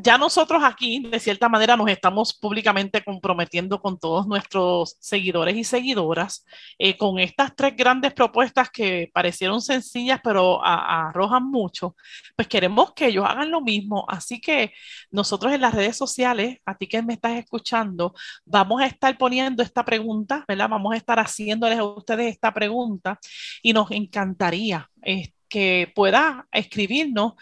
ya 0.02 0.18
nosotros 0.18 0.64
aquí, 0.64 1.00
de 1.00 1.20
cierta 1.20 1.50
manera, 1.50 1.76
nos 1.76 1.90
estamos 1.90 2.34
públicamente 2.34 3.04
comprometiendo 3.04 3.82
con 3.82 4.00
todos 4.00 4.28
nuestros 4.28 4.98
seguidores 5.00 5.56
y 5.56 5.64
seguidoras 5.64 6.46
eh, 6.78 6.98
con 6.98 7.20
estas 7.20 7.56
tres 7.56 7.76
grandes 7.76 8.14
propuestas 8.14 8.70
que 8.70 9.10
parecieron 9.14 9.62
sencillas, 9.62 10.20
pero 10.24 10.64
arrojan 10.64 11.50
mucho. 11.50 11.96
Pues 12.36 12.48
queremos 12.48 12.94
que 12.94 13.08
ellos 13.08 13.26
hagan 13.28 13.52
lo 13.52 13.62
mismo. 13.62 14.06
Así 14.08 14.40
que 14.42 14.74
nosotros 15.12 15.54
en 15.54 15.62
las 15.62 15.74
redes 15.74 15.98
sociales, 15.98 16.60
a 16.66 16.78
ti 16.78 16.88
que 16.88 17.02
me 17.02 17.14
estás 17.14 17.38
escuchando, 17.38 18.14
vamos 18.46 18.82
a 18.82 18.86
estar 18.86 19.18
poniendo 19.18 19.64
esta 19.64 19.84
pregunta, 19.86 20.46
¿verdad? 20.48 20.70
Vamos 20.70 20.94
a 20.94 20.98
estar 20.98 21.20
haciéndoles 21.20 21.80
a 21.80 21.84
ustedes 21.84 22.32
esta 22.32 22.54
pregunta 22.54 23.20
y 23.62 23.74
nos 23.74 23.92
encantaría 23.92 24.90
eh, 25.04 25.34
que 25.48 25.92
pueda 25.96 26.48
escribirnos. 26.52 27.34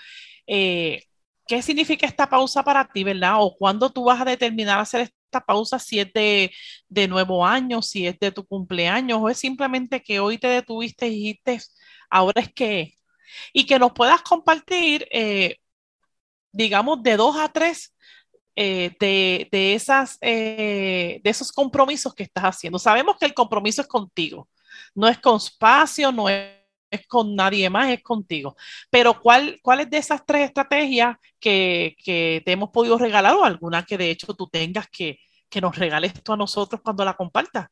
Eh, 0.47 1.03
¿qué 1.47 1.61
significa 1.61 2.05
esta 2.07 2.29
pausa 2.29 2.63
para 2.63 2.87
ti, 2.87 3.03
verdad? 3.03 3.35
O 3.39 3.55
cuándo 3.55 3.89
tú 3.89 4.05
vas 4.05 4.21
a 4.21 4.25
determinar 4.25 4.79
hacer 4.79 5.01
esta 5.01 5.41
pausa, 5.45 5.79
si 5.79 5.99
es 5.99 6.11
de, 6.13 7.07
nuevo 7.07 7.45
año, 7.45 7.81
si 7.81 8.07
es 8.07 8.19
de 8.19 8.31
tu 8.31 8.45
cumpleaños, 8.45 9.19
o 9.21 9.29
es 9.29 9.37
simplemente 9.39 10.01
que 10.01 10.19
hoy 10.19 10.37
te 10.37 10.47
detuviste 10.47 11.07
y 11.07 11.11
dijiste, 11.11 11.59
ahora 12.09 12.41
es 12.41 12.53
que... 12.53 12.93
Y 13.53 13.65
que 13.65 13.79
nos 13.79 13.91
puedas 13.93 14.21
compartir, 14.21 15.07
eh, 15.11 15.57
digamos, 16.51 17.03
de 17.03 17.17
dos 17.17 17.37
a 17.37 17.49
tres 17.49 17.93
eh, 18.55 18.95
de, 18.99 19.47
de, 19.51 19.75
esas, 19.75 20.17
eh, 20.21 21.21
de 21.23 21.29
esos 21.29 21.51
compromisos 21.51 22.15
que 22.15 22.23
estás 22.23 22.43
haciendo. 22.45 22.79
Sabemos 22.79 23.17
que 23.19 23.27
el 23.27 23.33
compromiso 23.35 23.81
es 23.81 23.87
contigo, 23.87 24.49
no 24.95 25.07
es 25.07 25.19
con 25.19 25.37
espacio, 25.37 26.11
no 26.11 26.27
es 26.27 26.56
es 26.89 27.07
con 27.07 27.35
nadie 27.35 27.69
más, 27.69 27.89
es 27.89 28.03
contigo. 28.03 28.55
Pero 28.89 29.19
¿cuál, 29.21 29.59
es 29.79 29.89
de 29.89 29.97
esas 29.97 30.25
tres 30.25 30.47
estrategias 30.47 31.17
que, 31.39 31.95
te 32.45 32.51
hemos 32.51 32.69
podido 32.69 32.97
regalar 32.97 33.35
o 33.35 33.43
alguna 33.43 33.85
que 33.85 33.97
de 33.97 34.11
hecho 34.11 34.33
tú 34.33 34.47
tengas 34.47 34.87
que, 34.89 35.19
que 35.49 35.61
nos 35.61 35.77
regales 35.77 36.13
esto 36.13 36.33
a 36.33 36.37
nosotros 36.37 36.81
cuando 36.83 37.05
la 37.05 37.15
compartas? 37.15 37.67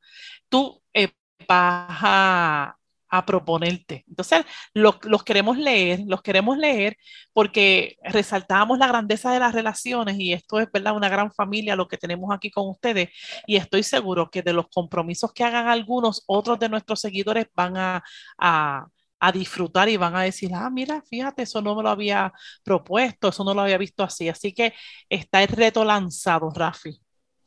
Tú 0.50 0.82
eh, 0.94 1.10
vas 1.48 2.00
a, 2.02 2.78
proponerte. 3.26 4.04
Entonces, 4.10 4.44
los 4.74 5.24
queremos 5.24 5.58
leer, 5.58 6.02
los 6.06 6.22
queremos 6.22 6.58
leer 6.58 6.98
porque 7.32 7.96
resaltamos 8.04 8.78
la 8.78 8.88
grandeza 8.88 9.32
de 9.32 9.40
las 9.40 9.54
relaciones 9.54 10.20
y 10.20 10.34
esto 10.34 10.60
es, 10.60 10.70
¿verdad? 10.70 10.98
Una 10.98 11.08
gran 11.08 11.32
familia 11.32 11.78
lo 11.78 11.88
que 11.88 11.96
tenemos 11.98 12.36
aquí 12.36 12.52
con 12.52 12.68
ustedes 12.68 13.12
y 13.48 13.56
estoy 13.56 13.84
seguro 13.84 14.30
que 14.30 14.42
de 14.42 14.52
los 14.52 14.68
compromisos 14.68 15.32
que 15.32 15.46
hagan 15.46 15.70
algunos, 15.70 16.24
otros 16.28 16.60
de 16.60 16.68
nuestros 16.68 17.00
seguidores 17.00 17.48
van 17.56 17.78
a 17.78 18.90
disfrutar 19.32 19.90
y 19.90 19.98
van 19.98 20.16
a 20.16 20.24
decir, 20.24 20.52
ah, 20.54 20.70
mira, 20.70 21.02
fíjate, 21.02 21.44
eso 21.44 21.62
no 21.62 21.76
me 21.76 21.84
lo 21.84 21.90
había 21.90 22.32
propuesto, 22.64 23.30
eso 23.30 23.44
no 23.44 23.54
lo 23.54 23.62
había 23.62 23.78
visto 23.78 24.04
así. 24.04 24.30
Así 24.30 24.54
que 24.54 24.74
está 25.10 25.44
el 25.44 25.50
reto 25.50 25.84
lanzado, 25.84 26.52
Rafi. 26.54 27.00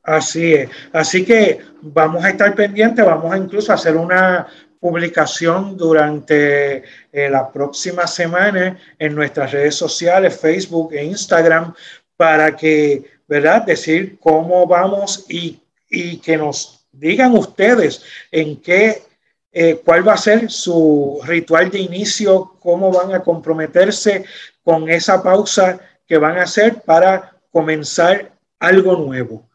Así 0.03 0.55
es. 0.55 0.71
Así 0.93 1.25
que 1.25 1.61
vamos 1.83 2.25
a 2.25 2.31
estar 2.31 2.55
pendientes, 2.55 3.05
vamos 3.05 3.33
a 3.33 3.37
incluso 3.37 3.73
hacer 3.73 3.97
una 3.97 4.47
publicación 4.81 5.77
durante 5.77 6.85
eh, 7.13 7.29
la 7.29 7.51
próxima 7.51 8.07
semana 8.07 8.79
en 8.99 9.15
nuestras 9.15 9.53
redes 9.53 9.75
sociales, 9.75 10.41
Facebook 10.41 10.95
e 10.95 11.05
Instagram, 11.05 11.75
para 12.17 12.57
que, 12.57 13.05
¿verdad? 13.27 13.63
Decir 13.65 14.19
cómo 14.19 14.67
vamos 14.67 15.27
y, 15.29 15.61
y 15.91 16.19
que 16.19 16.37
nos 16.37 16.87
digan 16.93 17.37
ustedes 17.37 18.03
en 18.31 18.61
qué 18.61 19.03
eh, 19.53 19.81
cuál 19.85 20.07
va 20.07 20.15
a 20.15 20.19
ser 20.19 20.51
su 20.51 21.21
ritual 21.25 21.71
de 21.71 21.79
inicio, 21.79 22.55
cómo 22.61 22.93
van 22.93 23.15
a 23.15 23.21
comprometerse 23.21 24.25
con 24.63 24.89
esa 24.89 25.23
pausa 25.23 25.81
que 26.07 26.19
van 26.19 26.39
a 26.39 26.43
hacer 26.43 26.83
para 26.83 27.33
comenzar 27.51 28.33
algo 28.59 28.97
nuevo. 28.97 29.49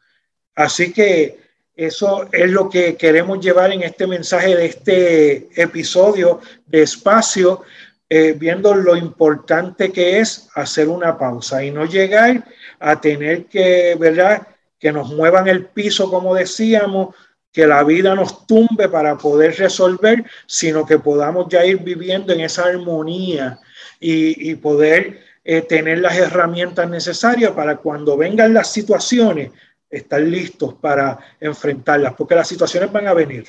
Así 0.56 0.92
que 0.92 1.40
eso 1.76 2.28
es 2.32 2.52
lo 2.52 2.70
que 2.70 2.96
queremos 2.96 3.40
llevar 3.40 3.72
en 3.72 3.82
este 3.82 4.06
mensaje 4.06 4.56
de 4.56 4.66
este 4.66 5.62
episodio 5.62 6.40
de 6.68 6.84
espacio, 6.84 7.64
eh, 8.10 8.36
viendo 8.38 8.76
lo 8.76 8.96
importante 8.96 9.92
que 9.92 10.20
es 10.20 10.50
hacer 10.54 10.88
una 10.88 11.18
pausa 11.18 11.64
y 11.64 11.72
no 11.72 11.86
llegar 11.86 12.46
a 12.80 13.02
tener 13.02 13.46
que, 13.46 13.96
¿verdad? 14.00 14.48
Que 14.80 14.92
nos 14.92 15.10
muevan 15.10 15.48
el 15.48 15.66
piso, 15.66 16.12
como 16.12 16.36
decíamos, 16.36 17.16
que 17.54 17.68
la 17.68 17.84
vida 17.84 18.16
nos 18.16 18.48
tumbe 18.48 18.90
para 18.90 19.16
poder 19.16 19.56
resolver, 19.56 20.26
sino 20.48 20.86
que 20.86 20.98
podamos 20.98 21.48
ya 21.50 21.64
ir 21.64 21.78
viviendo 21.78 22.34
en 22.34 22.42
esa 22.42 22.66
armonía 22.66 23.60
y, 24.00 24.56
poder 24.56 25.22
eh, 25.46 25.62
tener 25.62 26.00
las 26.00 26.18
herramientas 26.18 26.90
necesarias 26.90 27.52
para 27.52 27.78
cuando 27.78 28.18
vengan 28.18 28.54
las 28.54 28.72
situaciones, 28.72 29.52
estar 29.90 30.20
listos 30.20 30.74
para 30.74 31.20
enfrentarlas, 31.40 32.16
porque 32.16 32.36
las 32.36 32.48
situaciones 32.48 32.92
van 32.92 33.08
a 33.08 33.14
venir. 33.14 33.46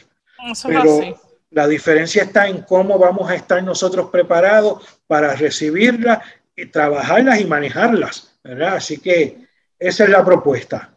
Pero 0.66 1.00
la 1.50 1.66
diferencia 1.66 2.24
está 2.24 2.46
en 2.46 2.62
cómo 2.62 2.98
vamos 2.98 3.30
a 3.30 3.34
estar 3.34 3.62
nosotros 3.62 4.10
preparados 4.10 4.84
para 5.06 5.34
recibirlas 5.34 6.18
y 6.54 6.66
trabajarlas 6.66 7.40
y 7.40 7.46
manejarlas, 7.46 8.36
¿verdad? 8.44 8.76
Así 8.76 8.98
que 8.98 9.48
esa 9.78 10.04
es 10.04 10.10
la 10.10 10.24
propuesta. 10.24 10.94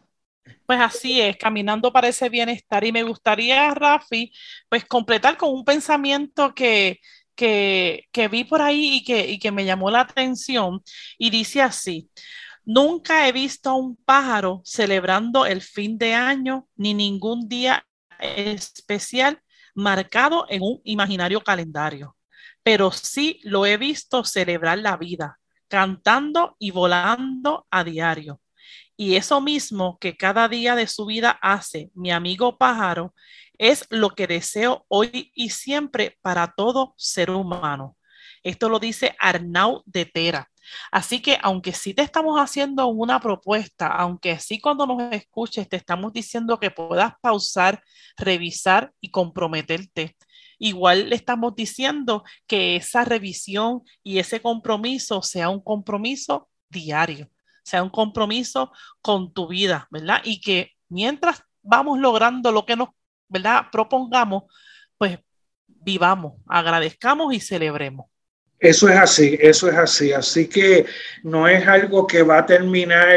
Pues 0.67 0.82
así 0.82 1.21
es, 1.21 1.38
caminando 1.38 1.93
para 1.93 2.10
ese 2.10 2.30
bienestar. 2.30 2.84
Y 2.84 2.91
me 2.91 3.03
gustaría, 3.03 3.73
Rafi, 3.73 4.34
pues 4.69 4.86
completar 4.86 5.38
con 5.38 5.49
un 5.51 5.63
pensamiento 5.63 6.53
que, 6.53 6.99
que, 7.36 8.27
vi 8.30 8.43
por 8.43 8.62
ahí 8.62 8.97
y 8.97 9.03
que, 9.03 9.27
y 9.32 9.39
que 9.39 9.51
me 9.51 9.65
llamó 9.65 9.89
la 9.89 10.01
atención. 10.01 10.84
Y 11.17 11.30
dice 11.30 11.62
así, 11.62 12.10
nunca 12.65 13.27
he 13.27 13.32
visto 13.32 13.69
a 13.69 13.75
un 13.75 13.95
pájaro 13.95 14.62
celebrando 14.65 15.45
el 15.45 15.62
fin 15.62 15.97
de 15.97 16.13
año 16.13 16.67
ni 16.75 16.93
ningún 16.93 17.47
día 17.47 17.88
especial 18.19 19.41
marcado 19.73 20.47
en 20.49 20.63
un 20.63 20.82
imaginario 20.84 21.41
calendario, 21.41 22.17
pero 22.63 22.91
sí 22.91 23.39
lo 23.43 23.65
he 23.65 23.77
visto 23.77 24.25
celebrar 24.25 24.80
la 24.80 24.97
vida, 24.97 25.39
cantando 25.69 26.56
y 26.60 26.71
volando 26.71 27.67
a 27.71 27.84
diario. 27.84 28.41
Y 28.99 29.15
eso 29.15 29.41
mismo 29.41 29.99
que 29.99 30.17
cada 30.17 30.47
día 30.47 30.75
de 30.75 30.88
su 30.88 31.05
vida 31.05 31.38
hace 31.43 31.91
mi 31.93 32.12
amigo 32.12 32.57
pájaro 32.57 33.13
es 33.60 33.86
lo 33.91 34.10
que 34.10 34.25
deseo 34.25 34.86
hoy 34.88 35.31
y 35.36 35.51
siempre 35.51 36.17
para 36.21 36.53
todo 36.57 36.95
ser 36.97 37.29
humano. 37.29 37.95
Esto 38.41 38.69
lo 38.69 38.79
dice 38.79 39.15
Arnau 39.19 39.83
de 39.86 40.05
Tera. 40.05 40.49
Así 40.91 41.21
que 41.21 41.38
aunque 41.43 41.73
sí 41.73 41.93
te 41.93 42.01
estamos 42.01 42.39
haciendo 42.39 42.88
una 42.88 43.19
propuesta, 43.19 43.88
aunque 43.88 44.39
sí 44.39 44.60
cuando 44.60 44.88
nos 44.88 45.13
escuches 45.13 45.69
te 45.69 45.77
estamos 45.77 46.12
diciendo 46.12 46.60
que 46.60 46.71
puedas 46.71 47.13
pausar, 47.21 47.83
revisar 48.17 48.91
y 48.99 49.12
comprometerte, 49.12 50.15
igual 50.57 51.10
le 51.10 51.15
estamos 51.15 51.55
diciendo 51.55 52.23
que 52.47 52.75
esa 52.77 53.05
revisión 53.05 53.83
y 54.03 54.17
ese 54.17 54.41
compromiso 54.41 55.21
sea 55.21 55.49
un 55.49 55.62
compromiso 55.62 56.49
diario 56.69 57.29
sea 57.67 57.84
un 57.84 57.89
compromiso 57.89 58.71
con 59.01 59.34
tu 59.34 59.49
vida, 59.49 59.89
¿verdad? 59.91 60.21
Y 60.23 60.39
que 60.39 60.71
mientras 60.88 61.43
vamos 61.62 61.99
logrando 61.99 62.49
lo 62.53 62.65
que 62.65 62.77
nos, 62.77 62.89
¿verdad? 63.27 63.65
Propongamos, 63.73 64.43
pues 64.97 65.19
vivamos, 65.67 66.36
agradezcamos 66.47 67.34
y 67.34 67.41
celebremos. 67.41 68.06
Eso 68.58 68.88
es 68.88 68.95
así, 68.97 69.38
eso 69.41 69.69
es 69.69 69.75
así. 69.75 70.13
Así 70.13 70.47
que 70.47 70.86
no 71.23 71.45
es 71.49 71.67
algo 71.67 72.08
que 72.08 72.23
va 72.23 72.38
a 72.38 72.45
terminar, 72.45 73.10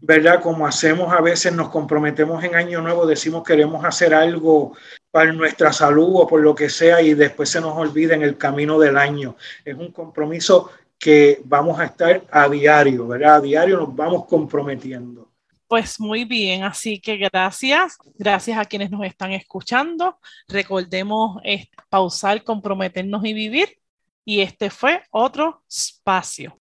¿verdad? 0.00 0.40
Como 0.40 0.68
hacemos 0.68 1.12
a 1.12 1.20
veces, 1.20 1.52
nos 1.52 1.70
comprometemos 1.70 2.44
en 2.44 2.54
Año 2.54 2.80
Nuevo, 2.80 3.06
decimos 3.06 3.42
queremos 3.42 3.84
hacer 3.84 4.14
algo 4.14 4.72
para 5.10 5.32
nuestra 5.32 5.72
salud 5.72 6.12
o 6.14 6.28
por 6.28 6.40
lo 6.40 6.54
que 6.54 6.70
sea 6.70 7.02
y 7.02 7.14
después 7.14 7.48
se 7.48 7.60
nos 7.60 7.76
olvida 7.76 8.14
en 8.14 8.22
el 8.22 8.38
camino 8.38 8.78
del 8.78 8.96
año. 8.96 9.36
Es 9.64 9.74
un 9.74 9.90
compromiso 9.90 10.70
que 11.00 11.40
vamos 11.44 11.80
a 11.80 11.86
estar 11.86 12.22
a 12.30 12.48
diario, 12.48 13.08
¿verdad? 13.08 13.36
A 13.36 13.40
diario 13.40 13.78
nos 13.78 13.96
vamos 13.96 14.26
comprometiendo. 14.26 15.30
Pues 15.66 15.98
muy 15.98 16.24
bien, 16.24 16.62
así 16.64 17.00
que 17.00 17.16
gracias, 17.16 17.96
gracias 18.18 18.58
a 18.58 18.64
quienes 18.64 18.90
nos 18.90 19.06
están 19.06 19.32
escuchando. 19.32 20.18
Recordemos 20.48 21.40
pausar, 21.88 22.44
comprometernos 22.44 23.24
y 23.24 23.32
vivir. 23.32 23.78
Y 24.24 24.40
este 24.40 24.68
fue 24.68 25.02
otro 25.10 25.62
espacio. 25.68 26.58